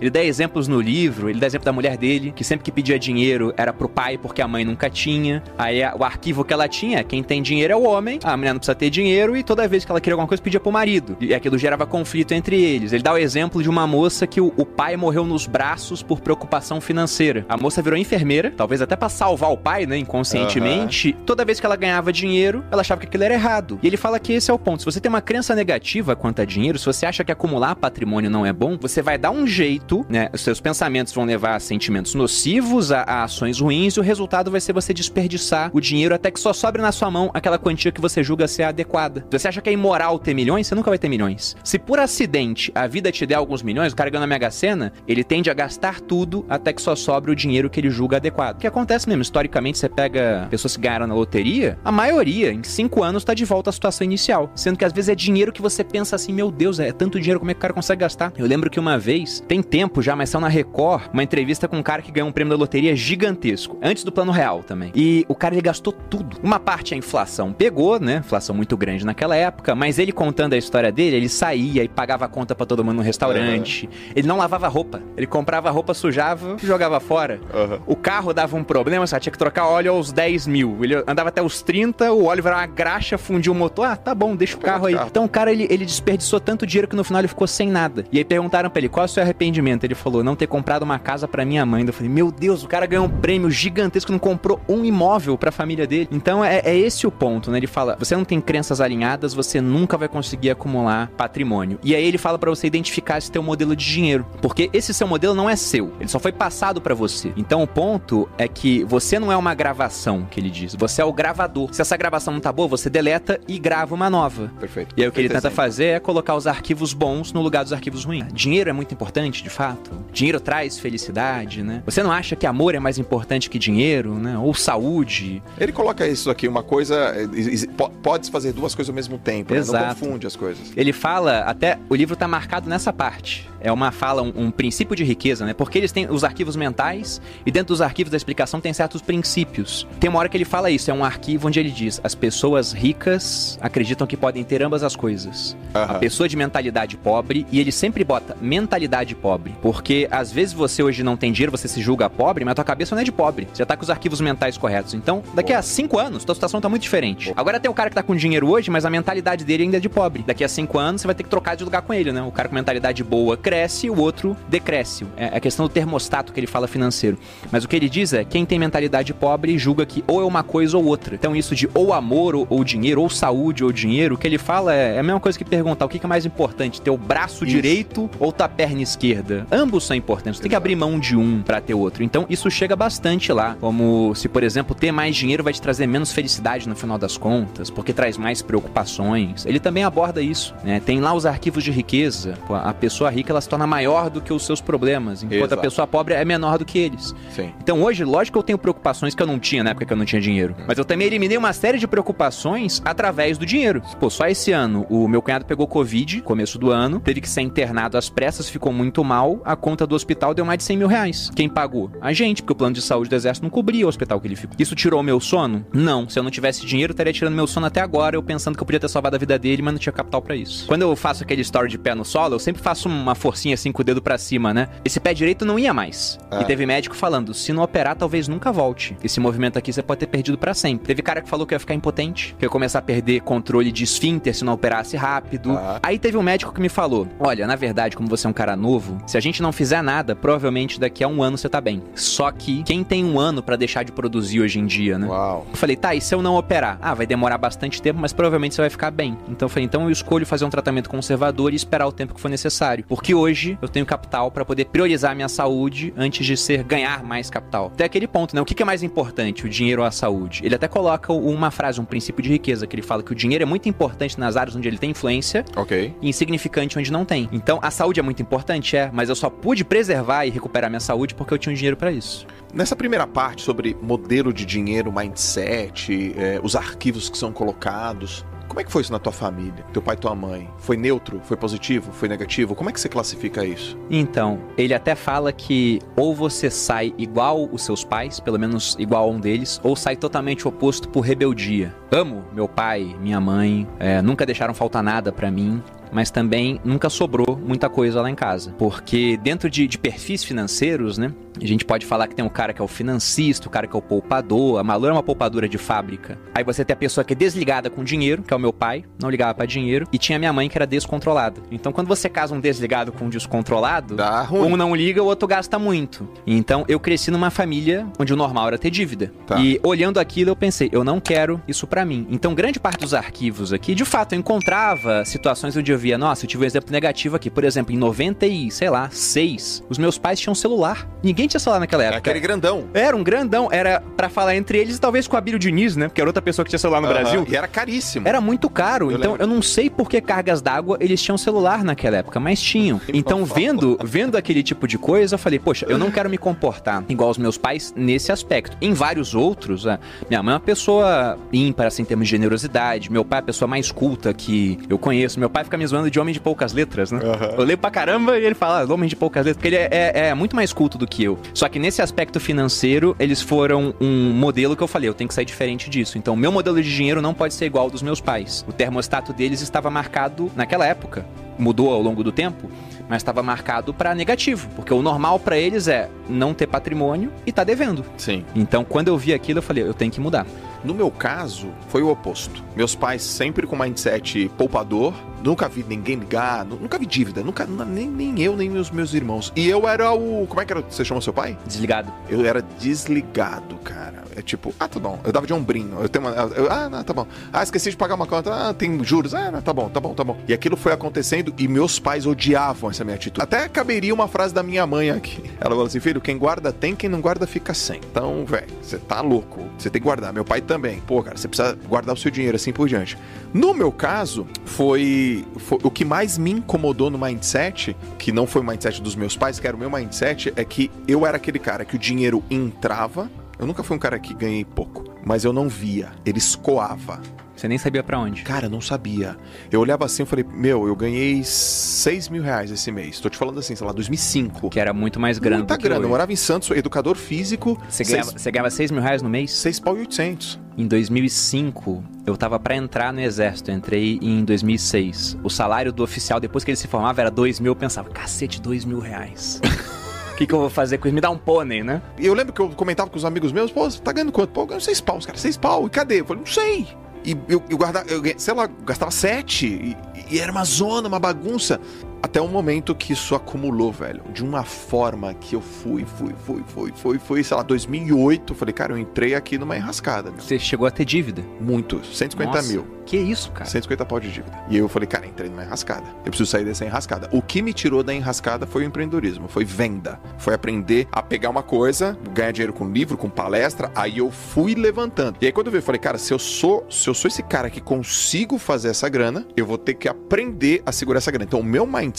ele 0.00 0.10
dá 0.10 0.22
exemplos 0.22 0.68
no 0.68 0.80
livro, 0.80 1.28
ele 1.28 1.40
dá 1.40 1.46
exemplo 1.46 1.64
da 1.64 1.72
mulher 1.72 1.96
dele, 1.96 2.32
que 2.34 2.44
sempre 2.44 2.64
que 2.64 2.72
pedia 2.72 2.98
dinheiro 2.98 3.52
era 3.56 3.72
pro 3.72 3.88
pai 3.88 4.18
porque 4.18 4.42
a 4.42 4.48
mãe 4.48 4.64
nunca 4.64 4.88
tinha. 4.88 5.42
Aí 5.58 5.80
o 5.98 6.04
arquivo 6.04 6.44
que 6.44 6.52
ela 6.52 6.68
tinha, 6.68 7.02
quem 7.02 7.22
tem 7.22 7.42
dinheiro 7.42 7.72
é 7.72 7.76
o 7.76 7.82
homem, 7.82 8.18
a 8.22 8.36
mulher 8.36 8.52
não 8.52 8.58
precisa 8.58 8.74
ter 8.74 8.90
dinheiro 8.90 9.36
e 9.36 9.42
toda 9.42 9.66
vez 9.66 9.84
que 9.84 9.90
ela 9.90 10.00
queria 10.00 10.14
alguma 10.14 10.28
coisa 10.28 10.42
pedia 10.42 10.60
pro 10.60 10.72
marido. 10.72 11.16
E 11.20 11.34
aquilo 11.34 11.58
gerava 11.58 11.86
conflito 11.86 12.32
entre 12.32 12.60
eles. 12.62 12.92
Ele 12.92 13.02
dá 13.02 13.12
o 13.12 13.18
exemplo 13.18 13.62
de 13.62 13.68
uma 13.68 13.86
moça 13.86 14.26
que 14.26 14.40
o, 14.40 14.52
o 14.56 14.64
pai 14.64 14.96
morreu 14.96 15.24
nos 15.24 15.46
braços 15.46 16.02
por 16.02 16.20
preocupação 16.20 16.80
financeira. 16.80 17.44
A 17.48 17.56
moça 17.56 17.82
virou 17.82 17.98
enfermeira, 17.98 18.52
talvez 18.56 18.80
até 18.80 18.96
para 18.96 19.08
salvar 19.08 19.50
o 19.50 19.56
pai, 19.56 19.86
né, 19.86 19.96
inconscientemente. 19.98 21.14
Uhum. 21.18 21.24
Toda 21.24 21.44
vez 21.44 21.60
que 21.60 21.66
ela 21.66 21.76
ganhava 21.76 22.12
dinheiro, 22.12 22.64
ela 22.70 22.80
achava 22.80 23.00
que 23.00 23.06
aquilo 23.06 23.24
era 23.24 23.34
errado. 23.34 23.78
E 23.82 23.86
ele 23.86 23.96
fala 23.96 24.18
que 24.18 24.32
esse 24.32 24.50
é 24.50 24.54
o 24.54 24.58
ponto. 24.58 24.80
Se 24.80 24.86
você 24.86 25.00
tem 25.00 25.08
uma 25.08 25.20
crença 25.20 25.54
negativa 25.54 26.14
quanto 26.16 26.42
a 26.42 26.44
dinheiro, 26.44 26.78
se 26.78 26.86
você 26.86 27.06
acha 27.06 27.24
que 27.24 27.32
acumular 27.32 27.74
patrimônio 27.74 28.30
não 28.30 28.44
é 28.44 28.52
bom, 28.52 28.76
você 28.78 29.02
vai 29.02 29.18
dar 29.18 29.30
um 29.30 29.39
jeito 29.46 29.70
jeito, 29.70 30.06
né? 30.08 30.28
Os 30.32 30.40
seus 30.40 30.60
pensamentos 30.60 31.12
vão 31.12 31.24
levar 31.24 31.56
a 31.56 31.60
sentimentos 31.60 32.14
nocivos, 32.14 32.92
a, 32.92 33.02
a, 33.02 33.24
ações 33.24 33.60
ruins, 33.60 33.94
e 33.94 34.00
o 34.00 34.02
resultado 34.02 34.50
vai 34.50 34.60
ser 34.60 34.72
você 34.72 34.92
desperdiçar 34.92 35.70
o 35.72 35.80
dinheiro 35.80 36.14
até 36.14 36.30
que 36.30 36.40
só 36.40 36.52
sobre 36.52 36.82
na 36.82 36.92
sua 36.92 37.10
mão 37.10 37.30
aquela 37.34 37.58
quantia 37.58 37.92
que 37.92 38.00
você 38.00 38.22
julga 38.22 38.48
ser 38.48 38.64
adequada. 38.64 39.26
Você 39.30 39.48
acha 39.48 39.60
que 39.60 39.70
é 39.70 39.72
imoral 39.72 40.18
ter 40.18 40.34
milhões, 40.34 40.66
você 40.66 40.74
nunca 40.74 40.90
vai 40.90 40.98
ter 40.98 41.08
milhões. 41.08 41.56
Se 41.62 41.78
por 41.78 41.98
acidente 41.98 42.72
a 42.74 42.86
vida 42.86 43.12
te 43.12 43.26
der 43.26 43.36
alguns 43.36 43.62
milhões, 43.62 43.92
o 43.92 43.96
cara 43.96 44.10
ganha 44.10 44.20
na 44.20 44.26
Mega 44.26 44.50
Sena, 44.50 44.92
ele 45.06 45.22
tende 45.22 45.50
a 45.50 45.54
gastar 45.54 46.00
tudo 46.00 46.44
até 46.48 46.72
que 46.72 46.82
só 46.82 46.96
sobre 46.96 47.30
o 47.30 47.36
dinheiro 47.36 47.70
que 47.70 47.80
ele 47.80 47.90
julga 47.90 48.16
adequado. 48.16 48.56
O 48.56 48.60
que 48.60 48.66
acontece 48.66 49.08
mesmo, 49.08 49.22
historicamente, 49.22 49.78
você 49.78 49.88
pega 49.88 50.46
pessoas 50.50 50.76
que 50.76 50.82
ganharam 50.82 51.06
na 51.06 51.14
loteria, 51.14 51.78
a 51.84 51.92
maioria, 51.92 52.52
em 52.52 52.62
cinco 52.62 53.02
anos, 53.02 53.24
tá 53.24 53.34
de 53.34 53.44
volta 53.44 53.70
à 53.70 53.72
situação 53.72 54.04
inicial. 54.04 54.50
Sendo 54.54 54.78
que 54.78 54.84
às 54.84 54.92
vezes 54.92 55.08
é 55.08 55.14
dinheiro 55.14 55.52
que 55.52 55.62
você 55.62 55.84
pensa 55.84 56.16
assim, 56.16 56.32
meu 56.32 56.50
Deus, 56.50 56.80
é 56.80 56.92
tanto 56.92 57.20
dinheiro, 57.20 57.38
como 57.38 57.50
é 57.50 57.54
que 57.54 57.58
o 57.58 57.60
cara 57.60 57.74
consegue 57.74 58.00
gastar? 58.00 58.32
Eu 58.36 58.46
lembro 58.46 58.70
que 58.70 58.80
uma 58.80 58.98
vez, 58.98 59.29
tem 59.38 59.62
tempo, 59.62 60.02
já, 60.02 60.16
mas 60.16 60.30
saiu 60.30 60.40
na 60.40 60.48
Record 60.48 61.10
uma 61.12 61.22
entrevista 61.22 61.68
com 61.68 61.76
um 61.76 61.82
cara 61.82 62.02
que 62.02 62.10
ganhou 62.10 62.28
um 62.28 62.32
prêmio 62.32 62.50
da 62.50 62.58
loteria 62.58 62.96
gigantesco, 62.96 63.78
antes 63.82 64.02
do 64.02 64.10
plano 64.10 64.32
real 64.32 64.62
também. 64.62 64.90
E 64.94 65.24
o 65.28 65.34
cara 65.34 65.54
ele 65.54 65.62
gastou 65.62 65.92
tudo. 65.92 66.38
Uma 66.42 66.58
parte 66.58 66.94
a 66.94 66.96
inflação 66.96 67.52
pegou, 67.52 68.00
né? 68.00 68.16
Inflação 68.16 68.54
muito 68.54 68.76
grande 68.76 69.04
naquela 69.04 69.36
época, 69.36 69.74
mas 69.74 69.98
ele 69.98 70.12
contando 70.12 70.54
a 70.54 70.56
história 70.56 70.90
dele, 70.90 71.16
ele 71.16 71.28
saía 71.28 71.84
e 71.84 71.88
pagava 71.88 72.24
a 72.24 72.28
conta 72.28 72.54
para 72.54 72.66
todo 72.66 72.84
mundo 72.84 72.96
no 72.96 73.02
restaurante. 73.02 73.86
Uhum. 73.86 74.12
Ele 74.16 74.26
não 74.26 74.36
lavava 74.36 74.68
roupa. 74.68 75.02
Ele 75.16 75.26
comprava 75.26 75.70
roupa, 75.70 75.94
sujava 75.94 76.56
e 76.62 76.66
jogava 76.66 76.98
fora. 77.00 77.40
Uhum. 77.52 77.78
O 77.86 77.96
carro 77.96 78.32
dava 78.32 78.56
um 78.56 78.64
problema, 78.64 79.06
só 79.06 79.18
tinha 79.18 79.32
que 79.32 79.38
trocar 79.38 79.66
óleo 79.66 79.92
aos 79.92 80.12
10 80.12 80.46
mil. 80.46 80.78
Ele 80.82 80.94
andava 81.06 81.28
até 81.28 81.42
os 81.42 81.62
30, 81.62 82.12
o 82.12 82.24
óleo 82.24 82.42
virava 82.42 82.62
uma 82.62 82.66
graxa, 82.66 83.18
fundiu 83.18 83.52
o 83.52 83.56
motor. 83.56 83.86
Ah, 83.86 83.96
tá 83.96 84.14
bom, 84.14 84.34
deixa 84.34 84.56
o 84.56 84.60
carro 84.60 84.86
aí. 84.86 84.94
Então 84.94 85.24
o 85.24 85.28
cara 85.28 85.52
ele, 85.52 85.66
ele 85.70 85.84
desperdiçou 85.84 86.40
tanto 86.40 86.66
dinheiro 86.66 86.88
que 86.88 86.96
no 86.96 87.04
final 87.04 87.20
ele 87.20 87.28
ficou 87.28 87.46
sem 87.46 87.68
nada. 87.68 88.04
E 88.10 88.18
aí 88.18 88.24
perguntaram 88.24 88.70
pra 88.70 88.80
ele 88.80 88.88
qual 88.88 89.04
é 89.04 89.06
a 89.06 89.08
sua 89.08 89.19
seu 89.20 89.22
arrependimento? 89.22 89.84
Ele 89.84 89.94
falou, 89.94 90.24
não 90.24 90.34
ter 90.34 90.46
comprado 90.46 90.82
uma 90.82 90.98
casa 90.98 91.28
para 91.28 91.44
minha 91.44 91.64
mãe. 91.64 91.84
Eu 91.86 91.92
falei, 91.92 92.10
meu 92.10 92.32
Deus, 92.32 92.62
o 92.62 92.68
cara 92.68 92.86
ganhou 92.86 93.04
um 93.04 93.08
prêmio 93.08 93.50
gigantesco, 93.50 94.10
não 94.10 94.18
comprou 94.18 94.60
um 94.68 94.84
imóvel 94.84 95.36
para 95.36 95.50
a 95.50 95.52
família 95.52 95.86
dele. 95.86 96.08
Então 96.10 96.44
é, 96.44 96.60
é 96.64 96.76
esse 96.76 97.06
o 97.06 97.10
ponto, 97.10 97.50
né? 97.50 97.58
Ele 97.58 97.66
fala, 97.66 97.96
você 97.98 98.16
não 98.16 98.24
tem 98.24 98.40
crenças 98.40 98.80
alinhadas, 98.80 99.34
você 99.34 99.60
nunca 99.60 99.96
vai 99.96 100.08
conseguir 100.08 100.50
acumular 100.50 101.10
patrimônio. 101.16 101.78
E 101.82 101.94
aí 101.94 102.04
ele 102.04 102.18
fala 102.18 102.38
para 102.38 102.50
você 102.50 102.66
identificar 102.66 103.18
esse 103.18 103.30
teu 103.30 103.42
modelo 103.42 103.76
de 103.76 103.84
dinheiro, 103.84 104.26
porque 104.40 104.70
esse 104.72 104.94
seu 104.94 105.06
modelo 105.06 105.34
não 105.34 105.48
é 105.48 105.56
seu, 105.56 105.92
ele 106.00 106.08
só 106.08 106.18
foi 106.18 106.32
passado 106.32 106.80
para 106.80 106.94
você. 106.94 107.32
Então 107.36 107.62
o 107.62 107.66
ponto 107.66 108.28
é 108.38 108.48
que 108.48 108.84
você 108.84 109.18
não 109.18 109.30
é 109.30 109.36
uma 109.36 109.54
gravação, 109.54 110.26
que 110.30 110.40
ele 110.40 110.50
diz, 110.50 110.74
você 110.74 111.02
é 111.02 111.04
o 111.04 111.12
gravador. 111.12 111.68
Se 111.72 111.82
essa 111.82 111.96
gravação 111.96 112.32
não 112.32 112.40
tá 112.40 112.52
boa, 112.52 112.68
você 112.68 112.88
deleta 112.88 113.40
e 113.46 113.58
grava 113.58 113.94
uma 113.94 114.08
nova. 114.08 114.50
Perfeito. 114.58 114.94
E 114.96 115.02
aí 115.02 115.08
o 115.08 115.12
que 115.12 115.20
ele 115.20 115.28
tenta 115.28 115.50
fazer 115.50 115.86
é 115.86 116.00
colocar 116.00 116.34
os 116.34 116.46
arquivos 116.46 116.92
bons 116.92 117.32
no 117.32 117.42
lugar 117.42 117.62
dos 117.62 117.72
arquivos 117.72 118.04
ruins. 118.04 118.26
Dinheiro 118.32 118.70
é 118.70 118.72
muito 118.72 118.94
importante, 118.94 119.09
de 119.12 119.50
fato. 119.50 119.90
Dinheiro 120.12 120.38
traz 120.40 120.78
felicidade, 120.78 121.62
né? 121.62 121.82
Você 121.84 122.02
não 122.02 122.12
acha 122.12 122.36
que 122.36 122.46
amor 122.46 122.74
é 122.74 122.78
mais 122.78 122.96
importante 122.98 123.50
que 123.50 123.58
dinheiro, 123.58 124.14
né? 124.14 124.38
Ou 124.38 124.54
saúde? 124.54 125.42
Ele 125.58 125.72
coloca 125.72 126.06
isso 126.06 126.30
aqui, 126.30 126.46
uma 126.48 126.62
coisa. 126.62 127.14
is- 127.34 127.66
po- 127.76 127.90
Pode 128.02 128.30
fazer 128.30 128.52
duas 128.52 128.74
coisas 128.74 128.88
ao 128.88 128.94
mesmo 128.94 129.18
tempo, 129.18 129.52
né? 129.52 129.60
Não 129.60 129.66
Exato. 129.66 130.00
confunde 130.00 130.26
as 130.26 130.36
coisas. 130.36 130.72
Ele 130.76 130.92
fala, 130.92 131.40
até 131.40 131.78
o 131.88 131.94
livro 131.94 132.14
tá 132.16 132.26
marcado 132.28 132.68
nessa 132.68 132.92
parte. 132.92 133.48
É 133.60 133.70
uma 133.70 133.90
fala, 133.92 134.22
um, 134.22 134.32
um 134.34 134.50
princípio 134.50 134.96
de 134.96 135.04
riqueza, 135.04 135.44
né? 135.44 135.52
Porque 135.52 135.76
eles 135.76 135.92
têm 135.92 136.08
os 136.10 136.24
arquivos 136.24 136.56
mentais 136.56 137.20
e 137.44 137.50
dentro 137.50 137.68
dos 137.74 137.82
arquivos 137.82 138.10
da 138.10 138.16
explicação 138.16 138.58
tem 138.60 138.72
certos 138.72 139.02
princípios. 139.02 139.86
Tem 139.98 140.08
uma 140.08 140.18
hora 140.18 140.28
que 140.30 140.36
ele 140.36 140.46
fala 140.46 140.70
isso, 140.70 140.90
é 140.90 140.94
um 140.94 141.04
arquivo 141.04 141.48
onde 141.48 141.60
ele 141.60 141.70
diz: 141.70 142.00
as 142.02 142.14
pessoas 142.14 142.72
ricas 142.72 143.58
acreditam 143.60 144.06
que 144.06 144.16
podem 144.16 144.42
ter 144.44 144.62
ambas 144.62 144.82
as 144.82 144.96
coisas. 144.96 145.56
A 145.74 145.80
Aham. 145.80 145.98
pessoa 145.98 146.28
de 146.28 146.36
mentalidade 146.36 146.96
pobre, 146.96 147.46
e 147.52 147.60
ele 147.60 147.70
sempre 147.72 148.02
bota 148.02 148.36
mentalidade 148.40 148.89
pobre. 149.14 149.54
Porque 149.62 150.08
às 150.10 150.32
vezes 150.32 150.52
você 150.52 150.82
hoje 150.82 151.02
não 151.02 151.16
tem 151.16 151.32
dinheiro, 151.32 151.50
você 151.50 151.68
se 151.68 151.80
julga 151.80 152.08
pobre, 152.08 152.44
mas 152.44 152.52
a 152.52 152.54
tua 152.56 152.64
cabeça 152.64 152.94
não 152.94 153.02
é 153.02 153.04
de 153.04 153.12
pobre. 153.12 153.48
Você 153.52 153.64
tá 153.64 153.76
com 153.76 153.82
os 153.82 153.90
arquivos 153.90 154.20
mentais 154.20 154.56
corretos. 154.56 154.94
Então, 154.94 155.22
daqui 155.34 155.52
a 155.52 155.62
cinco 155.62 155.98
anos, 155.98 156.24
tua 156.24 156.34
situação 156.34 156.60
tá 156.60 156.68
muito 156.68 156.82
diferente. 156.82 157.32
Agora 157.36 157.60
tem 157.60 157.70
o 157.70 157.74
cara 157.74 157.90
que 157.90 157.94
tá 157.94 158.02
com 158.02 158.14
dinheiro 158.14 158.48
hoje, 158.48 158.70
mas 158.70 158.84
a 158.84 158.90
mentalidade 158.90 159.44
dele 159.44 159.64
ainda 159.64 159.76
é 159.76 159.80
de 159.80 159.88
pobre. 159.88 160.24
Daqui 160.26 160.44
a 160.44 160.48
cinco 160.48 160.78
anos, 160.78 161.00
você 161.00 161.06
vai 161.06 161.14
ter 161.14 161.22
que 161.22 161.28
trocar 161.28 161.56
de 161.56 161.64
lugar 161.64 161.82
com 161.82 161.94
ele, 161.94 162.12
né? 162.12 162.22
O 162.22 162.32
cara 162.32 162.48
com 162.48 162.54
mentalidade 162.54 163.02
boa 163.04 163.36
cresce, 163.36 163.88
o 163.88 163.98
outro 163.98 164.36
decresce. 164.48 165.06
É 165.16 165.26
a 165.36 165.40
questão 165.40 165.66
do 165.66 165.68
termostato 165.68 166.32
que 166.32 166.40
ele 166.40 166.46
fala 166.46 166.66
financeiro. 166.66 167.18
Mas 167.50 167.64
o 167.64 167.68
que 167.68 167.76
ele 167.76 167.88
diz 167.88 168.12
é, 168.12 168.24
quem 168.24 168.44
tem 168.44 168.58
mentalidade 168.58 169.12
pobre 169.14 169.58
julga 169.58 169.86
que 169.86 170.04
ou 170.06 170.20
é 170.20 170.24
uma 170.24 170.42
coisa 170.42 170.76
ou 170.76 170.84
outra. 170.84 171.14
Então 171.14 171.34
isso 171.34 171.54
de 171.54 171.68
ou 171.74 171.92
amor 171.92 172.34
ou, 172.34 172.46
ou 172.50 172.64
dinheiro, 172.64 173.02
ou 173.02 173.08
saúde 173.08 173.64
ou 173.64 173.72
dinheiro, 173.72 174.14
o 174.14 174.18
que 174.18 174.26
ele 174.26 174.38
fala 174.38 174.74
é, 174.74 174.96
é 174.96 174.98
a 174.98 175.02
mesma 175.02 175.20
coisa 175.20 175.38
que 175.38 175.44
perguntar 175.44 175.84
o 175.84 175.88
que 175.88 175.98
que 175.98 176.06
é 176.06 176.08
mais 176.08 176.26
importante, 176.26 176.80
ter 176.80 176.90
o 176.90 176.96
braço 176.96 177.44
Isso. 177.44 177.54
direito 177.54 178.10
ou 178.18 178.32
tua 178.32 178.48
perna 178.48 178.79
esquerda. 178.82 179.46
Ambos 179.50 179.84
são 179.84 179.96
importantes, 179.96 180.38
você 180.38 180.42
tem 180.42 180.50
que 180.50 180.56
abrir 180.56 180.76
mão 180.76 180.98
de 180.98 181.16
um 181.16 181.42
pra 181.42 181.60
ter 181.60 181.74
outro. 181.74 182.02
Então 182.02 182.26
isso 182.28 182.50
chega 182.50 182.76
bastante 182.76 183.32
lá, 183.32 183.56
como 183.60 184.14
se, 184.14 184.28
por 184.28 184.42
exemplo, 184.42 184.74
ter 184.74 184.92
mais 184.92 185.16
dinheiro 185.16 185.44
vai 185.44 185.52
te 185.52 185.60
trazer 185.60 185.86
menos 185.86 186.12
felicidade 186.12 186.68
no 186.68 186.76
final 186.76 186.98
das 186.98 187.16
contas, 187.16 187.70
porque 187.70 187.92
traz 187.92 188.16
mais 188.16 188.42
preocupações. 188.42 189.44
Ele 189.46 189.60
também 189.60 189.84
aborda 189.84 190.20
isso, 190.20 190.54
né? 190.64 190.80
Tem 190.80 191.00
lá 191.00 191.12
os 191.12 191.26
arquivos 191.26 191.62
de 191.64 191.70
riqueza. 191.70 192.38
A 192.48 192.72
pessoa 192.72 193.10
rica 193.10 193.32
ela 193.32 193.40
se 193.40 193.48
torna 193.48 193.66
maior 193.66 194.10
do 194.10 194.20
que 194.20 194.32
os 194.32 194.44
seus 194.44 194.60
problemas, 194.60 195.22
enquanto 195.22 195.40
Exato. 195.42 195.54
a 195.54 195.58
pessoa 195.58 195.86
pobre 195.86 196.14
é 196.14 196.24
menor 196.24 196.58
do 196.58 196.64
que 196.64 196.78
eles. 196.78 197.14
Sim. 197.34 197.52
Então 197.62 197.82
hoje, 197.82 198.04
lógico 198.04 198.36
que 198.36 198.38
eu 198.38 198.42
tenho 198.42 198.58
preocupações 198.58 199.14
que 199.14 199.22
eu 199.22 199.26
não 199.26 199.38
tinha 199.38 199.64
na 199.64 199.70
época 199.70 199.86
que 199.86 199.92
eu 199.92 199.96
não 199.96 200.04
tinha 200.04 200.20
dinheiro. 200.20 200.54
Mas 200.66 200.78
eu 200.78 200.84
também 200.84 201.06
eliminei 201.06 201.36
uma 201.36 201.52
série 201.52 201.78
de 201.78 201.86
preocupações 201.86 202.80
através 202.84 203.38
do 203.38 203.46
dinheiro. 203.46 203.82
Pô, 203.98 204.08
só 204.10 204.26
esse 204.26 204.52
ano, 204.52 204.86
o 204.88 205.08
meu 205.08 205.22
cunhado 205.22 205.44
pegou 205.44 205.66
Covid, 205.66 206.22
começo 206.22 206.58
do 206.58 206.70
ano, 206.70 207.00
teve 207.00 207.20
que 207.20 207.28
ser 207.28 207.40
internado 207.40 207.96
às 207.96 208.08
pressas, 208.08 208.48
ficou 208.48 208.69
muito 208.72 209.04
mal, 209.04 209.40
a 209.44 209.56
conta 209.56 209.86
do 209.86 209.94
hospital 209.94 210.34
deu 210.34 210.44
mais 210.44 210.58
de 210.58 210.64
100 210.64 210.76
mil 210.76 210.88
reais. 210.88 211.30
Quem 211.34 211.48
pagou? 211.48 211.90
A 212.00 212.12
gente, 212.12 212.42
porque 212.42 212.52
o 212.52 212.56
plano 212.56 212.74
de 212.74 212.82
saúde 212.82 213.10
do 213.10 213.16
exército 213.16 213.44
não 213.44 213.50
cobria 213.50 213.86
o 213.86 213.88
hospital 213.88 214.20
que 214.20 214.26
ele 214.26 214.36
ficou. 214.36 214.56
Isso 214.58 214.74
tirou 214.74 215.00
o 215.00 215.02
meu 215.02 215.20
sono? 215.20 215.64
Não. 215.72 216.08
Se 216.08 216.18
eu 216.18 216.22
não 216.22 216.30
tivesse 216.30 216.64
dinheiro, 216.66 216.90
eu 216.90 216.94
estaria 216.94 217.12
tirando 217.12 217.34
meu 217.34 217.46
sono 217.46 217.66
até 217.66 217.80
agora, 217.80 218.16
eu 218.16 218.22
pensando 218.22 218.56
que 218.56 218.62
eu 218.62 218.66
podia 218.66 218.80
ter 218.80 218.88
salvado 218.88 219.16
a 219.16 219.18
vida 219.18 219.38
dele, 219.38 219.62
mas 219.62 219.74
não 219.74 219.78
tinha 219.78 219.92
capital 219.92 220.22
pra 220.22 220.36
isso. 220.36 220.66
Quando 220.66 220.82
eu 220.82 220.94
faço 220.96 221.22
aquele 221.22 221.42
story 221.42 221.68
de 221.68 221.78
pé 221.78 221.94
no 221.94 222.04
solo, 222.04 222.34
eu 222.34 222.38
sempre 222.38 222.62
faço 222.62 222.88
uma 222.88 223.14
forcinha 223.14 223.54
assim 223.54 223.72
com 223.72 223.82
o 223.82 223.84
dedo 223.84 224.02
pra 224.02 224.18
cima, 224.18 224.52
né? 224.52 224.68
Esse 224.84 225.00
pé 225.00 225.14
direito 225.14 225.44
não 225.44 225.58
ia 225.58 225.72
mais. 225.72 226.18
Ah. 226.30 226.40
E 226.40 226.44
teve 226.44 226.66
médico 226.66 226.94
falando, 226.94 227.34
se 227.34 227.52
não 227.52 227.62
operar, 227.62 227.96
talvez 227.96 228.28
nunca 228.28 228.52
volte. 228.52 228.96
Esse 229.02 229.20
movimento 229.20 229.58
aqui 229.58 229.72
você 229.72 229.82
pode 229.82 230.00
ter 230.00 230.06
perdido 230.06 230.38
pra 230.38 230.54
sempre. 230.54 230.86
Teve 230.86 231.02
cara 231.02 231.20
que 231.20 231.28
falou 231.28 231.46
que 231.46 231.54
ia 231.54 231.58
ficar 231.58 231.74
impotente, 231.74 232.34
que 232.38 232.44
ia 232.44 232.48
começar 232.48 232.78
a 232.78 232.82
perder 232.82 233.20
controle 233.20 233.70
de 233.72 233.84
esfíncter 233.84 234.34
se 234.34 234.44
não 234.44 234.52
operasse 234.52 234.96
rápido. 234.96 235.52
Ah. 235.52 235.78
Aí 235.82 235.98
teve 235.98 236.16
um 236.16 236.22
médico 236.22 236.52
que 236.52 236.60
me 236.60 236.68
falou: 236.68 237.06
Olha, 237.18 237.46
na 237.46 237.56
verdade, 237.56 237.96
como 237.96 238.08
você 238.08 238.26
é 238.26 238.30
um 238.30 238.32
cara 238.32 238.56
novo, 238.60 238.98
se 239.06 239.16
a 239.16 239.20
gente 239.20 239.42
não 239.42 239.52
fizer 239.52 239.82
nada, 239.82 240.14
provavelmente 240.14 240.78
daqui 240.78 241.02
a 241.02 241.08
um 241.08 241.22
ano 241.22 241.36
você 241.38 241.48
tá 241.48 241.60
bem. 241.60 241.82
Só 241.94 242.30
que 242.30 242.62
quem 242.62 242.84
tem 242.84 243.04
um 243.04 243.18
ano 243.18 243.42
pra 243.42 243.56
deixar 243.56 243.82
de 243.82 243.92
produzir 243.92 244.40
hoje 244.40 244.58
em 244.58 244.66
dia, 244.66 244.98
né? 244.98 245.06
Uau. 245.08 245.46
Eu 245.50 245.56
falei, 245.56 245.76
tá, 245.76 245.94
e 245.94 246.00
se 246.00 246.14
eu 246.14 246.22
não 246.22 246.36
operar? 246.36 246.78
Ah, 246.80 246.94
vai 246.94 247.06
demorar 247.06 247.38
bastante 247.38 247.80
tempo, 247.82 247.98
mas 247.98 248.12
provavelmente 248.12 248.54
você 248.54 248.60
vai 248.62 248.70
ficar 248.70 248.90
bem. 248.90 249.16
Então 249.28 249.46
eu 249.46 249.50
falei, 249.50 249.64
então 249.64 249.84
eu 249.84 249.90
escolho 249.90 250.26
fazer 250.26 250.44
um 250.44 250.50
tratamento 250.50 250.88
conservador 250.90 251.52
e 251.52 251.56
esperar 251.56 251.86
o 251.86 251.92
tempo 251.92 252.14
que 252.14 252.20
for 252.20 252.28
necessário. 252.28 252.84
Porque 252.86 253.14
hoje 253.14 253.58
eu 253.62 253.68
tenho 253.68 253.86
capital 253.86 254.30
pra 254.30 254.44
poder 254.44 254.66
priorizar 254.66 255.12
a 255.12 255.14
minha 255.14 255.28
saúde 255.28 255.92
antes 255.96 256.24
de 256.26 256.36
ser 256.36 256.62
ganhar 256.62 257.02
mais 257.02 257.30
capital. 257.30 257.70
Até 257.72 257.84
aquele 257.84 258.06
ponto, 258.06 258.34
né? 258.34 258.40
O 258.42 258.44
que 258.44 258.54
que 258.54 258.62
é 258.62 258.66
mais 258.66 258.82
importante, 258.82 259.46
o 259.46 259.48
dinheiro 259.48 259.82
ou 259.82 259.88
a 259.88 259.90
saúde? 259.90 260.42
Ele 260.44 260.54
até 260.54 260.68
coloca 260.68 261.12
uma 261.12 261.50
frase, 261.50 261.80
um 261.80 261.84
princípio 261.84 262.22
de 262.22 262.28
riqueza, 262.28 262.66
que 262.66 262.74
ele 262.74 262.82
fala 262.82 263.02
que 263.02 263.12
o 263.12 263.14
dinheiro 263.14 263.42
é 263.42 263.46
muito 263.46 263.68
importante 263.68 264.18
nas 264.18 264.36
áreas 264.36 264.54
onde 264.56 264.68
ele 264.68 264.78
tem 264.78 264.90
influência 264.90 265.44
Ok. 265.56 265.94
e 266.02 266.08
insignificante 266.08 266.78
onde 266.78 266.90
não 266.92 267.04
tem. 267.04 267.28
Então 267.32 267.58
a 267.62 267.70
saúde 267.70 267.98
é 268.00 268.02
muito 268.02 268.20
importante, 268.20 268.49
é, 268.50 268.90
mas 268.92 269.08
eu 269.08 269.14
só 269.14 269.30
pude 269.30 269.64
preservar 269.64 270.26
e 270.26 270.30
recuperar 270.30 270.68
minha 270.68 270.80
saúde 270.80 271.14
porque 271.14 271.32
eu 271.32 271.38
tinha 271.38 271.52
um 271.52 271.56
dinheiro 271.56 271.76
pra 271.76 271.92
isso. 271.92 272.26
Nessa 272.52 272.74
primeira 272.74 273.06
parte 273.06 273.42
sobre 273.42 273.76
modelo 273.80 274.32
de 274.32 274.44
dinheiro, 274.44 274.92
mindset, 274.92 276.14
é, 276.16 276.40
os 276.42 276.56
arquivos 276.56 277.08
que 277.08 277.16
são 277.16 277.32
colocados, 277.32 278.24
como 278.50 278.58
é 278.58 278.64
que 278.64 278.72
foi 278.72 278.82
isso 278.82 278.90
na 278.90 278.98
tua 278.98 279.12
família? 279.12 279.64
Teu 279.72 279.80
pai 279.80 279.94
e 279.94 279.98
tua 279.98 280.12
mãe? 280.12 280.50
Foi 280.58 280.76
neutro? 280.76 281.20
Foi 281.22 281.36
positivo? 281.36 281.92
Foi 281.92 282.08
negativo? 282.08 282.56
Como 282.56 282.68
é 282.68 282.72
que 282.72 282.80
você 282.80 282.88
classifica 282.88 283.44
isso? 283.44 283.78
Então, 283.88 284.40
ele 284.58 284.74
até 284.74 284.96
fala 284.96 285.32
que 285.32 285.78
ou 285.94 286.12
você 286.12 286.50
sai 286.50 286.92
igual 286.98 287.48
os 287.52 287.62
seus 287.62 287.84
pais, 287.84 288.18
pelo 288.18 288.40
menos 288.40 288.74
igual 288.76 289.04
a 289.04 289.12
um 289.12 289.20
deles, 289.20 289.60
ou 289.62 289.76
sai 289.76 289.94
totalmente 289.94 290.48
oposto 290.48 290.88
por 290.88 291.02
rebeldia. 291.02 291.72
Amo 291.92 292.24
meu 292.32 292.48
pai, 292.48 292.96
minha 293.00 293.20
mãe, 293.20 293.68
é, 293.78 294.02
nunca 294.02 294.26
deixaram 294.26 294.52
faltar 294.52 294.82
nada 294.82 295.12
pra 295.12 295.30
mim. 295.30 295.62
Mas 295.92 296.10
também 296.10 296.60
nunca 296.64 296.88
sobrou 296.88 297.36
muita 297.36 297.68
coisa 297.68 298.00
lá 298.00 298.10
em 298.10 298.14
casa. 298.14 298.54
Porque 298.58 299.16
dentro 299.16 299.50
de, 299.50 299.66
de 299.66 299.78
perfis 299.78 300.22
financeiros, 300.22 300.98
né? 300.98 301.12
A 301.40 301.46
gente 301.46 301.64
pode 301.64 301.84
falar 301.86 302.08
que 302.08 302.14
tem 302.14 302.24
um 302.24 302.28
cara 302.28 302.52
que 302.52 302.60
é 302.60 302.64
o 302.64 302.68
financista, 302.68 303.46
o 303.46 303.50
cara 303.50 303.66
que 303.66 303.74
é 303.76 303.78
o 303.78 303.82
poupador. 303.82 304.58
A 304.58 304.64
Malu 304.64 304.86
é 304.86 304.92
uma 304.92 305.02
poupadora 305.02 305.48
de 305.48 305.58
fábrica. 305.58 306.18
Aí 306.34 306.42
você 306.42 306.64
tem 306.64 306.74
a 306.74 306.76
pessoa 306.76 307.04
que 307.04 307.12
é 307.12 307.16
desligada 307.16 307.68
com 307.70 307.84
dinheiro, 307.84 308.22
que 308.22 308.32
é 308.32 308.36
o 308.36 308.40
meu 308.40 308.52
pai, 308.52 308.84
não 309.00 309.08
ligava 309.10 309.34
pra 309.34 309.46
dinheiro. 309.46 309.86
E 309.92 309.98
tinha 309.98 310.18
minha 310.18 310.32
mãe 310.32 310.48
que 310.48 310.58
era 310.58 310.66
descontrolada. 310.66 311.40
Então 311.50 311.72
quando 311.72 311.86
você 311.86 312.08
casa 312.08 312.34
um 312.34 312.40
desligado 312.40 312.90
com 312.92 313.04
um 313.06 313.08
descontrolado, 313.08 313.96
Dá 313.96 314.22
ruim. 314.22 314.52
um 314.52 314.56
não 314.56 314.74
liga, 314.74 315.02
o 315.02 315.06
outro 315.06 315.28
gasta 315.28 315.58
muito. 315.58 316.08
Então 316.26 316.64
eu 316.68 316.80
cresci 316.80 317.10
numa 317.10 317.30
família 317.30 317.86
onde 317.98 318.12
o 318.12 318.16
normal 318.16 318.48
era 318.48 318.58
ter 318.58 318.70
dívida. 318.70 319.12
Tá. 319.26 319.38
E 319.38 319.60
olhando 319.62 319.98
aquilo 320.00 320.30
eu 320.30 320.36
pensei, 320.36 320.68
eu 320.72 320.82
não 320.84 321.00
quero 321.00 321.40
isso 321.46 321.66
pra 321.66 321.84
mim. 321.84 322.06
Então 322.10 322.34
grande 322.34 322.58
parte 322.58 322.80
dos 322.80 322.94
arquivos 322.94 323.52
aqui, 323.52 323.74
de 323.74 323.84
fato, 323.84 324.14
eu 324.14 324.18
encontrava 324.18 325.04
situações 325.04 325.56
onde 325.56 325.70
eu 325.72 325.78
via, 325.78 325.96
nossa, 325.96 326.24
eu 326.24 326.28
tive 326.28 326.42
um 326.42 326.46
exemplo 326.46 326.72
negativo 326.72 327.16
aqui. 327.16 327.30
Por 327.30 327.44
exemplo, 327.44 327.74
em 327.74 327.78
90 327.78 328.26
e, 328.26 328.50
sei 328.50 328.68
lá, 328.70 328.88
6, 328.90 329.64
os 329.68 329.78
meus 329.78 329.96
pais 329.98 330.18
tinham 330.18 330.34
celular. 330.34 330.88
Ninguém 331.02 331.26
tinha 331.30 331.40
celular 331.40 331.60
naquela 331.60 331.82
É 331.82 331.86
época. 331.86 331.98
aquele 331.98 332.20
grandão. 332.20 332.64
Era 332.74 332.96
um 332.96 333.02
grandão, 333.02 333.48
era 333.50 333.82
pra 333.96 334.08
falar 334.08 334.36
entre 334.36 334.58
eles, 334.58 334.78
talvez 334.78 335.06
com 335.08 335.16
a 335.16 335.18
Abílio 335.18 335.38
Diniz, 335.38 335.76
né? 335.76 335.88
Porque 335.88 336.00
era 336.00 336.08
outra 336.08 336.22
pessoa 336.22 336.44
que 336.44 336.50
tinha 336.50 336.58
celular 336.58 336.80
no. 336.80 336.88
Brasil. 336.88 337.24
E 337.28 337.36
era 337.36 337.46
caríssimo. 337.46 338.06
Era 338.08 338.20
muito 338.20 338.50
caro, 338.50 338.90
Eu 338.90 338.98
então 338.98 339.12
lembro. 339.12 339.22
eu 339.24 339.28
não 339.28 339.40
sei 339.42 339.70
por 339.70 339.88
que 339.88 340.00
cargas 340.00 340.42
d'água 340.42 340.76
eles 340.80 341.00
tinham 341.00 341.16
celular 341.16 341.62
naquela 341.64 341.98
época, 341.98 342.18
mas 342.18 342.40
tinham. 342.40 342.80
Então, 342.92 343.24
vendo, 343.24 343.78
vendo 343.82 344.16
aquele 344.16 344.42
tipo 344.42 344.66
de 344.66 344.76
coisa, 344.76 345.14
eu 345.14 345.18
falei, 345.18 345.38
poxa, 345.38 345.66
eu 345.68 345.78
não 345.78 345.90
quero 345.90 346.10
me 346.10 346.18
comportar 346.18 346.82
igual 346.88 347.10
os 347.10 347.18
meus 347.18 347.38
pais 347.38 347.72
nesse 347.76 348.10
aspecto. 348.10 348.56
Em 348.60 348.72
vários 348.74 349.14
outros, 349.14 349.66
é, 349.66 349.78
minha 350.08 350.22
mãe 350.22 350.32
é 350.32 350.34
uma 350.34 350.40
pessoa 350.40 351.16
ímpar, 351.32 351.66
assim, 351.68 351.82
em 351.82 351.84
termos 351.84 352.06
de 352.06 352.10
generosidade. 352.10 352.90
Meu 352.90 353.04
pai 353.04 353.18
é 353.18 353.22
a 353.22 353.24
pessoa 353.24 353.48
mais 353.48 353.70
culta 353.70 354.12
que 354.12 354.58
eu 354.68 354.78
conheço. 354.78 355.18
Meu 355.20 355.30
pai 355.30 355.44
fica 355.44 355.56
me 355.56 355.66
zoando 355.66 355.90
de 355.90 356.00
homem 356.00 356.12
de 356.12 356.20
poucas 356.20 356.52
letras, 356.52 356.90
né? 356.90 357.00
Eu 357.38 357.44
leio 357.44 357.58
pra 357.58 357.70
caramba 357.70 358.18
e 358.18 358.24
ele 358.24 358.34
fala, 358.34 358.62
ah, 358.62 358.72
homem 358.72 358.88
de 358.88 358.96
poucas 358.96 359.24
letras, 359.24 359.36
porque 359.36 359.48
ele 359.48 359.56
é, 359.56 359.68
é- 359.70 360.08
é 360.08 360.14
muito 360.14 360.34
mais 360.34 360.52
culto 360.52 360.76
do 360.76 360.86
que 360.86 361.04
eu. 361.04 361.09
Só 361.34 361.48
que 361.48 361.58
nesse 361.58 361.82
aspecto 361.82 362.20
financeiro, 362.20 362.94
eles 362.98 363.22
foram 363.22 363.74
um 363.80 364.12
modelo 364.12 364.56
que 364.56 364.62
eu 364.62 364.68
falei, 364.68 364.88
eu 364.88 364.94
tenho 364.94 365.08
que 365.08 365.14
sair 365.14 365.24
diferente 365.24 365.70
disso. 365.70 365.98
Então, 365.98 366.14
meu 366.16 366.32
modelo 366.32 366.62
de 366.62 366.74
dinheiro 366.74 367.00
não 367.00 367.14
pode 367.14 367.34
ser 367.34 367.46
igual 367.46 367.64
ao 367.64 367.70
dos 367.70 367.82
meus 367.82 368.00
pais. 368.00 368.44
O 368.48 368.52
termostato 368.52 369.12
deles 369.12 369.40
estava 369.40 369.70
marcado 369.70 370.30
naquela 370.34 370.66
época. 370.66 371.06
Mudou 371.38 371.72
ao 371.72 371.80
longo 371.80 372.04
do 372.04 372.12
tempo, 372.12 372.50
mas 372.88 372.98
estava 372.98 373.22
marcado 373.22 373.72
pra 373.72 373.94
negativo, 373.94 374.48
porque 374.54 374.74
o 374.74 374.82
normal 374.82 375.18
pra 375.18 375.38
eles 375.38 375.68
é 375.68 375.88
não 376.08 376.34
ter 376.34 376.46
patrimônio 376.46 377.10
e 377.24 377.32
tá 377.32 377.44
devendo. 377.44 377.84
Sim. 377.96 378.24
Então, 378.34 378.62
quando 378.62 378.88
eu 378.88 378.98
vi 378.98 379.14
aquilo, 379.14 379.38
eu 379.38 379.42
falei, 379.42 379.64
eu 379.64 379.72
tenho 379.72 379.90
que 379.90 380.00
mudar. 380.00 380.26
No 380.62 380.74
meu 380.74 380.90
caso, 380.90 381.48
foi 381.68 381.82
o 381.82 381.90
oposto. 381.90 382.44
Meus 382.54 382.74
pais 382.74 383.00
sempre 383.02 383.46
com 383.46 383.56
mindset 383.56 384.30
poupador, 384.36 384.92
nunca 385.22 385.48
vi 385.48 385.64
ninguém 385.66 385.96
ligar, 385.96 386.44
nunca 386.44 386.78
vi 386.78 386.86
dívida, 386.86 387.22
nunca, 387.22 387.46
nem, 387.46 387.88
nem 387.88 388.20
eu, 388.20 388.36
nem 388.36 388.50
os 388.56 388.70
meus 388.70 388.94
irmãos. 388.94 389.32
E 389.36 389.48
eu 389.48 389.68
era 389.68 389.92
o. 389.92 390.26
Como 390.26 390.40
é 390.40 390.44
que 390.44 390.52
era? 390.52 390.62
Você 390.62 390.84
chamou 390.84 391.00
seu 391.00 391.12
pai? 391.12 391.36
Desligado. 391.46 391.92
Eu 392.08 392.24
era 392.24 392.42
desligado, 392.42 393.56
cara. 393.56 394.04
É 394.20 394.22
tipo, 394.22 394.52
ah, 394.60 394.68
tá 394.68 394.78
bom. 394.78 395.00
Eu 395.02 395.12
dava 395.12 395.26
de 395.26 395.32
ombrinho. 395.32 395.78
Eu 395.80 395.88
tenho 395.88 396.04
uma. 396.04 396.14
Eu, 396.14 396.52
ah, 396.52 396.68
não, 396.68 396.84
tá 396.84 396.92
bom. 396.92 397.06
Ah, 397.32 397.42
esqueci 397.42 397.70
de 397.70 397.76
pagar 397.76 397.94
uma 397.94 398.06
conta. 398.06 398.50
Ah, 398.50 398.52
tem 398.52 398.84
juros. 398.84 399.14
Ah, 399.14 399.30
não, 399.30 399.40
tá 399.40 399.50
bom, 399.50 399.70
tá 399.70 399.80
bom, 399.80 399.94
tá 399.94 400.04
bom. 400.04 400.18
E 400.28 400.34
aquilo 400.34 400.58
foi 400.58 400.72
acontecendo 400.72 401.32
e 401.38 401.48
meus 401.48 401.78
pais 401.78 402.04
odiavam 402.04 402.68
essa 402.68 402.84
minha 402.84 402.96
atitude. 402.96 403.22
Até 403.22 403.48
caberia 403.48 403.94
uma 403.94 404.06
frase 404.06 404.34
da 404.34 404.42
minha 404.42 404.66
mãe 404.66 404.90
aqui. 404.90 405.22
Ela 405.40 405.50
falou 405.50 405.64
assim: 405.64 405.80
filho, 405.80 406.02
quem 406.02 406.18
guarda 406.18 406.52
tem, 406.52 406.76
quem 406.76 406.90
não 406.90 407.00
guarda 407.00 407.26
fica 407.26 407.54
sem. 407.54 407.80
Então, 407.90 408.26
velho, 408.26 408.46
você 408.60 408.76
tá 408.76 409.00
louco. 409.00 409.48
Você 409.56 409.70
tem 409.70 409.80
que 409.80 409.86
guardar. 409.86 410.12
Meu 410.12 410.24
pai 410.24 410.42
também. 410.42 410.80
Pô, 410.80 411.02
cara, 411.02 411.16
você 411.16 411.26
precisa 411.26 411.56
guardar 411.66 411.94
o 411.94 411.98
seu 411.98 412.10
dinheiro 412.10 412.36
assim 412.36 412.52
por 412.52 412.68
diante. 412.68 412.98
No 413.32 413.54
meu 413.54 413.72
caso, 413.72 414.26
foi, 414.44 415.24
foi 415.38 415.58
o 415.62 415.70
que 415.70 415.84
mais 415.84 416.18
me 416.18 416.30
incomodou 416.30 416.90
no 416.90 416.98
mindset, 416.98 417.74
que 417.98 418.12
não 418.12 418.26
foi 418.26 418.42
o 418.42 418.44
mindset 418.44 418.82
dos 418.82 418.94
meus 418.94 419.16
pais, 419.16 419.40
que 419.40 419.46
era 419.46 419.56
o 419.56 419.58
meu 419.58 419.70
mindset, 419.70 420.30
é 420.36 420.44
que 420.44 420.70
eu 420.86 421.06
era 421.06 421.16
aquele 421.16 421.38
cara 421.38 421.64
que 421.64 421.76
o 421.76 421.78
dinheiro 421.78 422.22
entrava. 422.30 423.10
Eu 423.40 423.46
nunca 423.46 423.62
fui 423.62 423.74
um 423.74 423.80
cara 423.80 423.98
que 423.98 424.12
ganhei 424.12 424.44
pouco, 424.44 424.84
mas 425.02 425.24
eu 425.24 425.32
não 425.32 425.48
via. 425.48 425.92
Ele 426.04 426.18
escoava. 426.18 427.00
Você 427.34 427.48
nem 427.48 427.56
sabia 427.56 427.82
para 427.82 427.98
onde? 427.98 428.22
Cara, 428.22 428.44
eu 428.44 428.50
não 428.50 428.60
sabia. 428.60 429.16
Eu 429.50 429.60
olhava 429.60 429.86
assim 429.86 430.02
e 430.02 430.06
falei, 430.06 430.26
meu, 430.30 430.68
eu 430.68 430.76
ganhei 430.76 431.24
6 431.24 432.10
mil 432.10 432.22
reais 432.22 432.50
esse 432.50 432.70
mês. 432.70 433.00
Tô 433.00 433.08
te 433.08 433.16
falando 433.16 433.38
assim, 433.38 433.56
sei 433.56 433.66
lá, 433.66 433.72
2005. 433.72 434.50
Que 434.50 434.60
era 434.60 434.74
muito 434.74 435.00
mais 435.00 435.18
grana 435.18 435.38
Muita 435.38 435.56
grana. 435.56 435.82
Eu 435.82 435.88
morava 435.88 436.12
em 436.12 436.16
Santos, 436.16 436.50
educador 436.50 436.96
físico. 436.96 437.58
Você 437.66 437.82
ganhava, 437.82 438.10
seis... 438.10 438.20
você 438.20 438.30
ganhava 438.30 438.50
6 438.50 438.70
mil 438.72 438.82
reais 438.82 439.00
no 439.00 439.08
mês? 439.08 439.32
6 439.32 439.58
pau 439.58 439.74
e 439.74 439.80
800. 439.80 440.38
Em 440.58 440.66
2005, 440.66 441.82
eu 442.04 442.18
tava 442.18 442.38
para 442.38 442.54
entrar 442.54 442.92
no 442.92 443.00
exército. 443.00 443.50
Eu 443.50 443.54
entrei 443.54 443.98
em 444.02 444.22
2006. 444.22 445.16
O 445.24 445.30
salário 445.30 445.72
do 445.72 445.82
oficial, 445.82 446.20
depois 446.20 446.44
que 446.44 446.50
ele 446.50 446.58
se 446.58 446.68
formava, 446.68 447.00
era 447.00 447.10
2 447.10 447.40
mil. 447.40 447.52
Eu 447.52 447.56
pensava, 447.56 447.88
cacete, 447.88 448.38
2 448.38 448.66
mil 448.66 448.80
reais. 448.80 449.40
Que, 450.20 450.26
que, 450.26 450.34
eu 450.34 450.38
vou 450.38 450.50
fazer 450.50 450.76
com 450.76 450.86
isso? 450.86 450.94
Me 450.94 451.00
dá 451.00 451.08
um 451.08 451.16
pônei, 451.16 451.62
né? 451.62 451.80
E 451.98 452.04
eu 452.04 452.12
lembro 452.12 452.30
que 452.30 452.40
eu 452.42 452.50
comentava 452.50 452.90
com 452.90 452.96
os 452.98 453.06
amigos 453.06 453.32
meus, 453.32 453.50
pô, 453.50 453.70
você 453.70 453.80
tá 453.80 453.90
ganhando 453.90 454.12
quanto? 454.12 454.28
Pô, 454.28 454.42
eu 454.42 454.46
ganho 454.48 454.60
seis 454.60 454.78
pau, 454.78 455.00
cara, 455.00 455.16
seis 455.16 455.38
pau. 455.38 455.66
E 455.66 455.70
cadê? 455.70 456.02
Eu 456.02 456.04
falei, 456.04 456.20
não 456.20 456.30
sei. 456.30 456.68
E 457.02 457.16
eu, 457.26 457.42
eu 457.48 457.56
guardava, 457.56 457.88
eu, 457.88 458.02
sei 458.18 458.34
lá, 458.34 458.46
gastava 458.46 458.90
sete. 458.90 459.46
E, 459.46 459.76
e, 460.10 460.18
era 460.18 460.30
uma 460.30 460.44
zona, 460.44 460.88
uma 460.88 460.98
bagunça. 460.98 461.58
Até 462.02 462.20
o 462.20 462.28
momento 462.28 462.74
que 462.74 462.92
isso 462.92 463.14
acumulou, 463.14 463.70
velho. 463.72 464.02
De 464.12 464.24
uma 464.24 464.42
forma 464.44 465.12
que 465.14 465.36
eu 465.36 465.40
fui, 465.40 465.84
fui, 465.84 466.14
fui, 466.24 466.42
fui, 466.46 466.72
fui, 466.74 466.98
fui, 466.98 467.24
sei 467.24 467.36
lá, 467.36 467.42
2008. 467.42 468.34
Falei, 468.34 468.52
cara, 468.52 468.72
eu 468.72 468.78
entrei 468.78 469.14
aqui 469.14 469.36
numa 469.36 469.56
enrascada. 469.56 470.10
Meu. 470.10 470.20
Você 470.20 470.38
chegou 470.38 470.66
a 470.66 470.70
ter 470.70 470.84
dívida? 470.84 471.22
Muito, 471.40 471.84
150 471.84 472.32
Nossa. 472.32 472.48
mil. 472.48 472.66
Que 472.86 472.96
isso, 472.96 473.30
cara? 473.30 473.48
150 473.48 473.84
pau 473.84 474.00
de 474.00 474.10
dívida. 474.10 474.36
E 474.48 474.56
eu 474.56 474.68
falei, 474.68 474.88
cara, 474.88 475.06
entrei 475.06 475.30
numa 475.30 475.44
enrascada. 475.44 475.84
Eu 475.98 476.10
preciso 476.10 476.28
sair 476.28 476.44
dessa 476.44 476.64
enrascada. 476.64 477.08
O 477.12 477.22
que 477.22 477.40
me 477.40 477.52
tirou 477.52 477.82
da 477.84 477.94
enrascada 477.94 478.46
foi 478.46 478.64
o 478.64 478.66
empreendedorismo, 478.66 479.28
foi 479.28 479.44
venda. 479.44 480.00
Foi 480.18 480.34
aprender 480.34 480.88
a 480.90 481.00
pegar 481.02 481.30
uma 481.30 481.42
coisa, 481.42 481.96
ganhar 482.12 482.32
dinheiro 482.32 482.52
com 482.52 482.68
livro, 482.68 482.96
com 482.96 483.08
palestra. 483.08 483.70
Aí 483.76 483.98
eu 483.98 484.10
fui 484.10 484.56
levantando. 484.56 485.18
E 485.20 485.26
aí 485.26 485.32
quando 485.32 485.46
eu 485.48 485.52
vi, 485.52 485.58
eu 485.58 485.62
falei, 485.62 485.80
cara, 485.80 485.98
se 485.98 486.12
eu 486.12 486.18
sou, 486.18 486.66
se 486.68 486.88
eu 486.88 486.94
sou 486.94 487.08
esse 487.08 487.22
cara 487.22 487.48
que 487.48 487.60
consigo 487.60 488.38
fazer 488.38 488.70
essa 488.70 488.88
grana, 488.88 489.24
eu 489.36 489.46
vou 489.46 489.58
ter 489.58 489.74
que 489.74 489.88
aprender 489.88 490.60
a 490.66 490.72
segurar 490.72 490.98
essa 490.98 491.12
grana. 491.12 491.26
Então 491.26 491.38
o 491.38 491.44
meu 491.44 491.64
mindset 491.66 491.89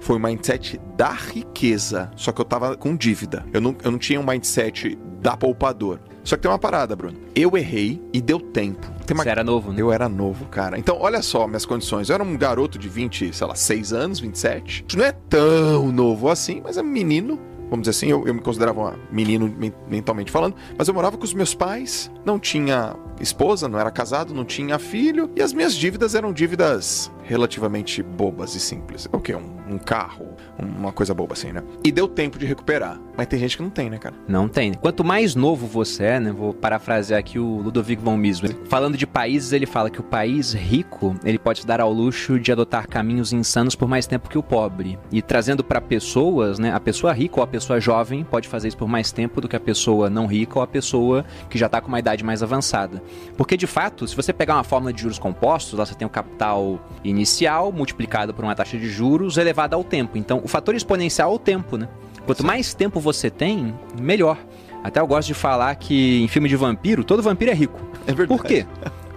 foi 0.00 0.16
o 0.16 0.20
mindset 0.20 0.80
da 0.96 1.10
riqueza. 1.10 2.10
Só 2.16 2.32
que 2.32 2.40
eu 2.40 2.44
tava 2.44 2.76
com 2.76 2.96
dívida. 2.96 3.44
Eu 3.52 3.60
não, 3.60 3.76
eu 3.82 3.90
não 3.90 3.98
tinha 3.98 4.20
um 4.20 4.24
mindset 4.24 4.98
da 5.20 5.36
poupador. 5.36 6.00
Só 6.22 6.36
que 6.36 6.42
tem 6.42 6.50
uma 6.50 6.58
parada, 6.58 6.94
Bruno. 6.94 7.18
Eu 7.34 7.56
errei 7.56 8.00
e 8.12 8.20
deu 8.20 8.38
tempo. 8.38 8.86
Uma... 9.10 9.22
Você 9.22 9.28
era 9.28 9.42
novo, 9.42 9.72
né? 9.72 9.80
Eu 9.80 9.90
era 9.90 10.08
novo, 10.08 10.44
cara. 10.46 10.78
Então, 10.78 10.96
olha 11.00 11.22
só 11.22 11.46
minhas 11.46 11.66
condições. 11.66 12.08
Eu 12.08 12.14
era 12.14 12.22
um 12.22 12.36
garoto 12.36 12.78
de 12.78 12.88
20, 12.88 13.34
sei 13.34 13.46
lá, 13.46 13.54
6 13.54 13.92
anos, 13.92 14.20
27. 14.20 14.84
Não 14.96 15.04
é 15.04 15.12
tão 15.12 15.90
novo 15.90 16.28
assim, 16.28 16.60
mas 16.62 16.76
é 16.76 16.82
menino 16.82 17.38
vamos 17.70 17.86
dizer 17.86 17.90
assim, 17.90 18.10
eu, 18.10 18.26
eu 18.26 18.34
me 18.34 18.40
considerava 18.40 18.80
um 18.80 19.14
menino 19.14 19.54
mentalmente 19.88 20.30
falando, 20.30 20.56
mas 20.76 20.88
eu 20.88 20.92
morava 20.92 21.16
com 21.16 21.24
os 21.24 21.32
meus 21.32 21.54
pais, 21.54 22.10
não 22.24 22.38
tinha 22.38 22.96
esposa, 23.20 23.68
não 23.68 23.78
era 23.78 23.90
casado, 23.90 24.34
não 24.34 24.44
tinha 24.44 24.78
filho, 24.78 25.30
e 25.36 25.42
as 25.42 25.52
minhas 25.52 25.74
dívidas 25.74 26.14
eram 26.14 26.32
dívidas 26.32 27.10
relativamente 27.30 28.02
bobas 28.02 28.56
e 28.56 28.60
simples. 28.60 29.08
O 29.12 29.20
que? 29.20 29.32
Um, 29.34 29.56
um, 29.68 29.78
carro, 29.78 30.26
uma 30.58 30.90
coisa 30.90 31.14
boba 31.14 31.34
assim, 31.34 31.52
né? 31.52 31.62
E 31.84 31.92
deu 31.92 32.08
tempo 32.08 32.36
de 32.36 32.44
recuperar. 32.44 33.00
Mas 33.16 33.28
tem 33.28 33.38
gente 33.38 33.56
que 33.56 33.62
não 33.62 33.70
tem, 33.70 33.88
né, 33.88 33.98
cara? 33.98 34.16
Não 34.26 34.48
tem. 34.48 34.74
Quanto 34.74 35.04
mais 35.04 35.36
novo 35.36 35.64
você 35.64 36.04
é, 36.04 36.20
né? 36.20 36.32
Vou 36.32 36.52
parafrasear 36.52 37.20
aqui 37.20 37.38
o 37.38 37.58
Ludovico 37.58 38.02
von 38.02 38.16
Mises. 38.16 38.50
Falando 38.68 38.96
de 38.96 39.06
países, 39.06 39.52
ele 39.52 39.64
fala 39.64 39.90
que 39.90 40.00
o 40.00 40.02
país 40.02 40.52
rico, 40.52 41.14
ele 41.24 41.38
pode 41.38 41.64
dar 41.64 41.80
ao 41.80 41.92
luxo 41.92 42.36
de 42.40 42.50
adotar 42.50 42.88
caminhos 42.88 43.32
insanos 43.32 43.76
por 43.76 43.88
mais 43.88 44.08
tempo 44.08 44.28
que 44.28 44.38
o 44.38 44.42
pobre. 44.42 44.98
E 45.12 45.22
trazendo 45.22 45.62
para 45.62 45.80
pessoas, 45.80 46.58
né? 46.58 46.72
A 46.72 46.80
pessoa 46.80 47.12
rica 47.12 47.36
ou 47.36 47.44
a 47.44 47.46
pessoa 47.46 47.59
jovem 47.80 48.24
pode 48.24 48.48
fazer 48.48 48.68
isso 48.68 48.76
por 48.76 48.88
mais 48.88 49.12
tempo 49.12 49.40
do 49.40 49.48
que 49.48 49.56
a 49.56 49.60
pessoa 49.60 50.08
não 50.08 50.26
rica 50.26 50.58
ou 50.58 50.62
a 50.62 50.66
pessoa 50.66 51.24
que 51.48 51.58
já 51.58 51.68
tá 51.68 51.80
com 51.80 51.88
uma 51.88 51.98
idade 51.98 52.24
mais 52.24 52.42
avançada. 52.42 53.02
Porque 53.36 53.56
de 53.56 53.66
fato, 53.66 54.06
se 54.06 54.16
você 54.16 54.32
pegar 54.32 54.54
uma 54.54 54.64
fórmula 54.64 54.92
de 54.92 55.02
juros 55.02 55.18
compostos, 55.18 55.78
lá 55.78 55.84
você 55.84 55.94
tem 55.94 56.06
o 56.06 56.10
capital 56.10 56.78
inicial 57.04 57.72
multiplicado 57.72 58.32
por 58.32 58.44
uma 58.44 58.54
taxa 58.54 58.78
de 58.78 58.88
juros 58.88 59.36
elevada 59.36 59.76
ao 59.76 59.84
tempo. 59.84 60.16
Então, 60.16 60.40
o 60.42 60.48
fator 60.48 60.74
exponencial 60.74 61.32
é 61.32 61.34
o 61.34 61.38
tempo, 61.38 61.76
né? 61.76 61.88
Quanto 62.26 62.44
mais 62.44 62.74
tempo 62.74 63.00
você 63.00 63.30
tem, 63.30 63.74
melhor. 64.00 64.38
Até 64.82 65.00
eu 65.00 65.06
gosto 65.06 65.28
de 65.28 65.34
falar 65.34 65.74
que 65.74 66.22
em 66.22 66.28
filme 66.28 66.48
de 66.48 66.56
vampiro, 66.56 67.04
todo 67.04 67.22
vampiro 67.22 67.50
é 67.50 67.54
rico. 67.54 67.80
É 68.06 68.12
verdade. 68.12 68.40
Por 68.40 68.46
quê? 68.46 68.66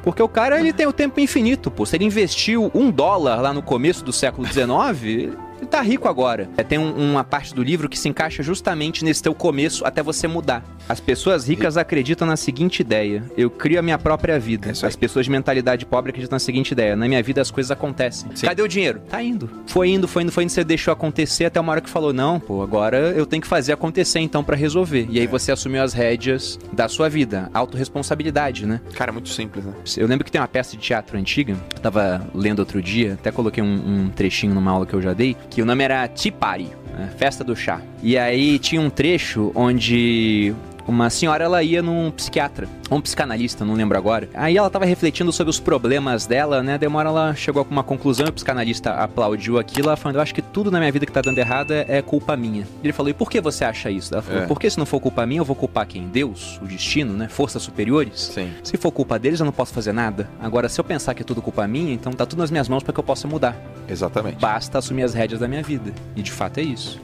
Porque 0.04 0.22
o 0.22 0.28
cara 0.28 0.60
ele 0.60 0.72
tem 0.74 0.86
o 0.86 0.94
tempo 0.94 1.20
infinito, 1.20 1.72
pô. 1.72 1.86
Se 1.86 1.96
ele 1.96 2.06
investiu 2.06 2.70
um 2.74 2.92
dólar 2.92 3.42
lá 3.42 3.54
no 3.54 3.62
começo 3.62 4.04
do 4.04 4.12
século 4.12 4.46
XIX, 4.46 5.36
ele 5.64 5.70
tá 5.70 5.82
rico 5.82 6.08
agora. 6.08 6.50
É, 6.58 6.64
tem 6.64 6.78
um, 6.78 7.12
uma 7.12 7.24
parte 7.24 7.54
do 7.54 7.64
livro 7.64 7.90
que 7.90 7.98
se 7.98 8.08
encaixa 8.08 8.44
justamente 8.44 9.04
nesse 9.04 9.24
teu 9.24 9.34
começo 9.34 9.86
até 9.86 10.04
você 10.04 10.28
mudar. 10.28 10.64
As 10.88 11.00
pessoas 11.00 11.48
ricas 11.48 11.78
acreditam 11.78 12.28
na 12.28 12.36
seguinte 12.36 12.82
ideia: 12.82 13.24
eu 13.38 13.50
crio 13.50 13.80
a 13.80 13.82
minha 13.82 13.98
própria 13.98 14.40
vida. 14.40 14.70
É 14.70 14.86
as 14.86 14.96
pessoas 14.96 15.26
de 15.26 15.32
mentalidade 15.32 15.86
pobre 15.86 16.10
acreditam 16.10 16.36
na 16.36 16.40
seguinte 16.40 16.72
ideia: 16.72 16.96
na 16.96 17.08
minha 17.08 17.24
vida 17.24 17.42
as 17.42 17.50
coisas 17.50 17.72
acontecem. 17.72 18.30
Sim. 18.36 18.46
Cadê 18.46 18.62
o 18.62 18.68
dinheiro? 18.68 19.02
Tá 19.10 19.24
indo. 19.24 19.50
Foi 19.66 19.90
indo, 19.90 20.08
foi 20.08 20.24
indo, 20.24 20.32
foi 20.32 20.44
indo. 20.44 20.52
Você 20.52 20.64
deixou 20.64 20.92
acontecer 20.92 21.46
até 21.46 21.60
uma 21.60 21.72
hora 21.72 21.82
que 21.82 21.90
falou: 21.90 22.14
não, 22.14 22.40
pô, 22.40 22.62
agora 22.62 22.98
eu 22.98 23.26
tenho 23.26 23.42
que 23.42 23.48
fazer 23.48 23.74
acontecer 23.74 24.20
então 24.20 24.44
para 24.44 24.56
resolver. 24.56 25.08
E 25.10 25.20
aí 25.20 25.26
é. 25.26 25.28
você 25.28 25.52
assumiu 25.52 25.82
as 25.82 25.94
rédeas 25.94 26.60
da 26.72 26.88
sua 26.88 27.10
vida. 27.10 27.50
Autoresponsabilidade, 27.54 28.66
né? 28.66 28.82
Cara, 28.94 29.12
é 29.12 29.14
muito 29.14 29.30
simples, 29.30 29.66
né? 29.66 29.74
Eu 29.98 30.08
lembro 30.08 30.26
que 30.26 30.32
tem 30.32 30.42
uma 30.42 30.48
peça 30.48 30.76
de 30.76 30.82
teatro 30.84 31.18
antiga, 31.18 31.54
eu 31.54 31.82
tava 31.82 32.28
lendo 32.34 32.60
outro 32.60 32.82
dia, 32.82 33.14
até 33.14 33.32
coloquei 33.32 33.64
um, 33.64 34.06
um 34.06 34.10
trechinho 34.10 34.54
numa 34.54 34.72
aula 34.72 34.86
que 34.86 34.94
eu 34.94 35.02
já 35.02 35.14
dei, 35.14 35.36
que 35.54 35.62
o 35.62 35.66
nome 35.66 35.84
era 35.84 36.08
Tea 36.08 36.32
Party, 36.32 36.70
né? 36.98 37.12
Festa 37.16 37.44
do 37.44 37.56
Chá. 37.56 37.80
E 38.02 38.18
aí 38.18 38.58
tinha 38.58 38.82
um 38.82 38.90
trecho 38.90 39.52
onde 39.54 40.56
uma 40.88 41.10
senhora 41.10 41.44
ela 41.44 41.64
ia 41.64 41.82
num 41.82 42.12
psiquiatra, 42.12 42.68
ou 42.90 42.98
um 42.98 43.02
psicanalista, 43.02 43.64
não 43.66 43.74
lembro 43.74 43.98
agora. 43.98 44.30
Aí 44.34 44.58
ela 44.58 44.70
tava 44.70 44.86
refletindo 44.86 45.32
sobre 45.32 45.50
os 45.50 45.60
problemas 45.60 46.26
dela, 46.26 46.62
né? 46.62 46.78
Demora 46.78 47.10
ela 47.10 47.36
chegou 47.36 47.62
a 47.62 47.72
uma 47.72 47.84
conclusão, 47.84 48.26
e 48.26 48.30
o 48.30 48.34
psicanalista 48.34 48.92
aplaudiu 48.92 49.58
aquilo, 49.58 49.88
ela 49.88 49.98
falando: 49.98 50.18
"Eu 50.18 50.22
acho 50.22 50.34
que 50.34 50.42
tudo 50.42 50.72
na 50.72 50.80
minha 50.80 50.92
vida 50.92 51.06
que 51.06 51.12
tá 51.12 51.22
dando 51.22 51.38
errado 51.38 51.72
é, 51.72 51.86
é 51.88 52.02
culpa 52.02 52.36
minha". 52.36 52.68
Ele 52.84 52.94
falou: 52.94 53.10
"E 53.10 53.14
por 53.14 53.30
que 53.30 53.40
você 53.42 53.64
acha 53.66 53.90
isso?". 53.90 54.14
Ela 54.14 54.22
falou: 54.22 54.44
é. 54.44 54.46
"Porque 54.46 54.70
se 54.70 54.78
não 54.78 54.86
for 54.86 55.00
culpa 55.00 55.26
minha, 55.26 55.42
eu 55.42 55.46
vou 55.46 55.56
culpar 55.56 55.88
quem? 55.88 56.08
Deus, 56.08 56.60
o 56.62 56.66
destino, 56.66 57.14
né? 57.14 57.28
Forças 57.28 57.62
superiores? 57.64 58.32
Sim. 58.34 58.52
Se 58.64 58.78
for 58.78 58.92
culpa 58.92 59.18
deles, 59.18 59.40
eu 59.40 59.46
não 59.46 59.54
posso 59.54 59.74
fazer 59.74 59.94
nada. 59.94 60.30
Agora, 60.40 60.70
se 60.70 60.80
eu 60.80 60.84
pensar 60.84 61.14
que 61.14 61.22
é 61.22 61.26
tudo 61.26 61.42
culpa 61.42 61.68
minha, 61.68 61.94
então 61.94 62.12
tá 62.12 62.26
tudo 62.26 62.40
nas 62.40 62.52
minhas 62.52 62.68
mãos 62.68 62.84
para 62.84 62.94
que 62.94 63.00
eu 63.00 63.04
possa 63.04 63.28
mudar". 63.28 63.56
Exatamente. 63.88 64.38
Basta 64.40 64.78
assumir 64.78 65.04
as 65.04 65.14
rédeas 65.14 65.40
da 65.40 65.48
minha 65.48 65.64
vida. 65.64 65.94
E 66.16 66.22
de 66.22 66.32
fato 66.32 66.60
é 66.60 66.64
isso. 66.64 67.00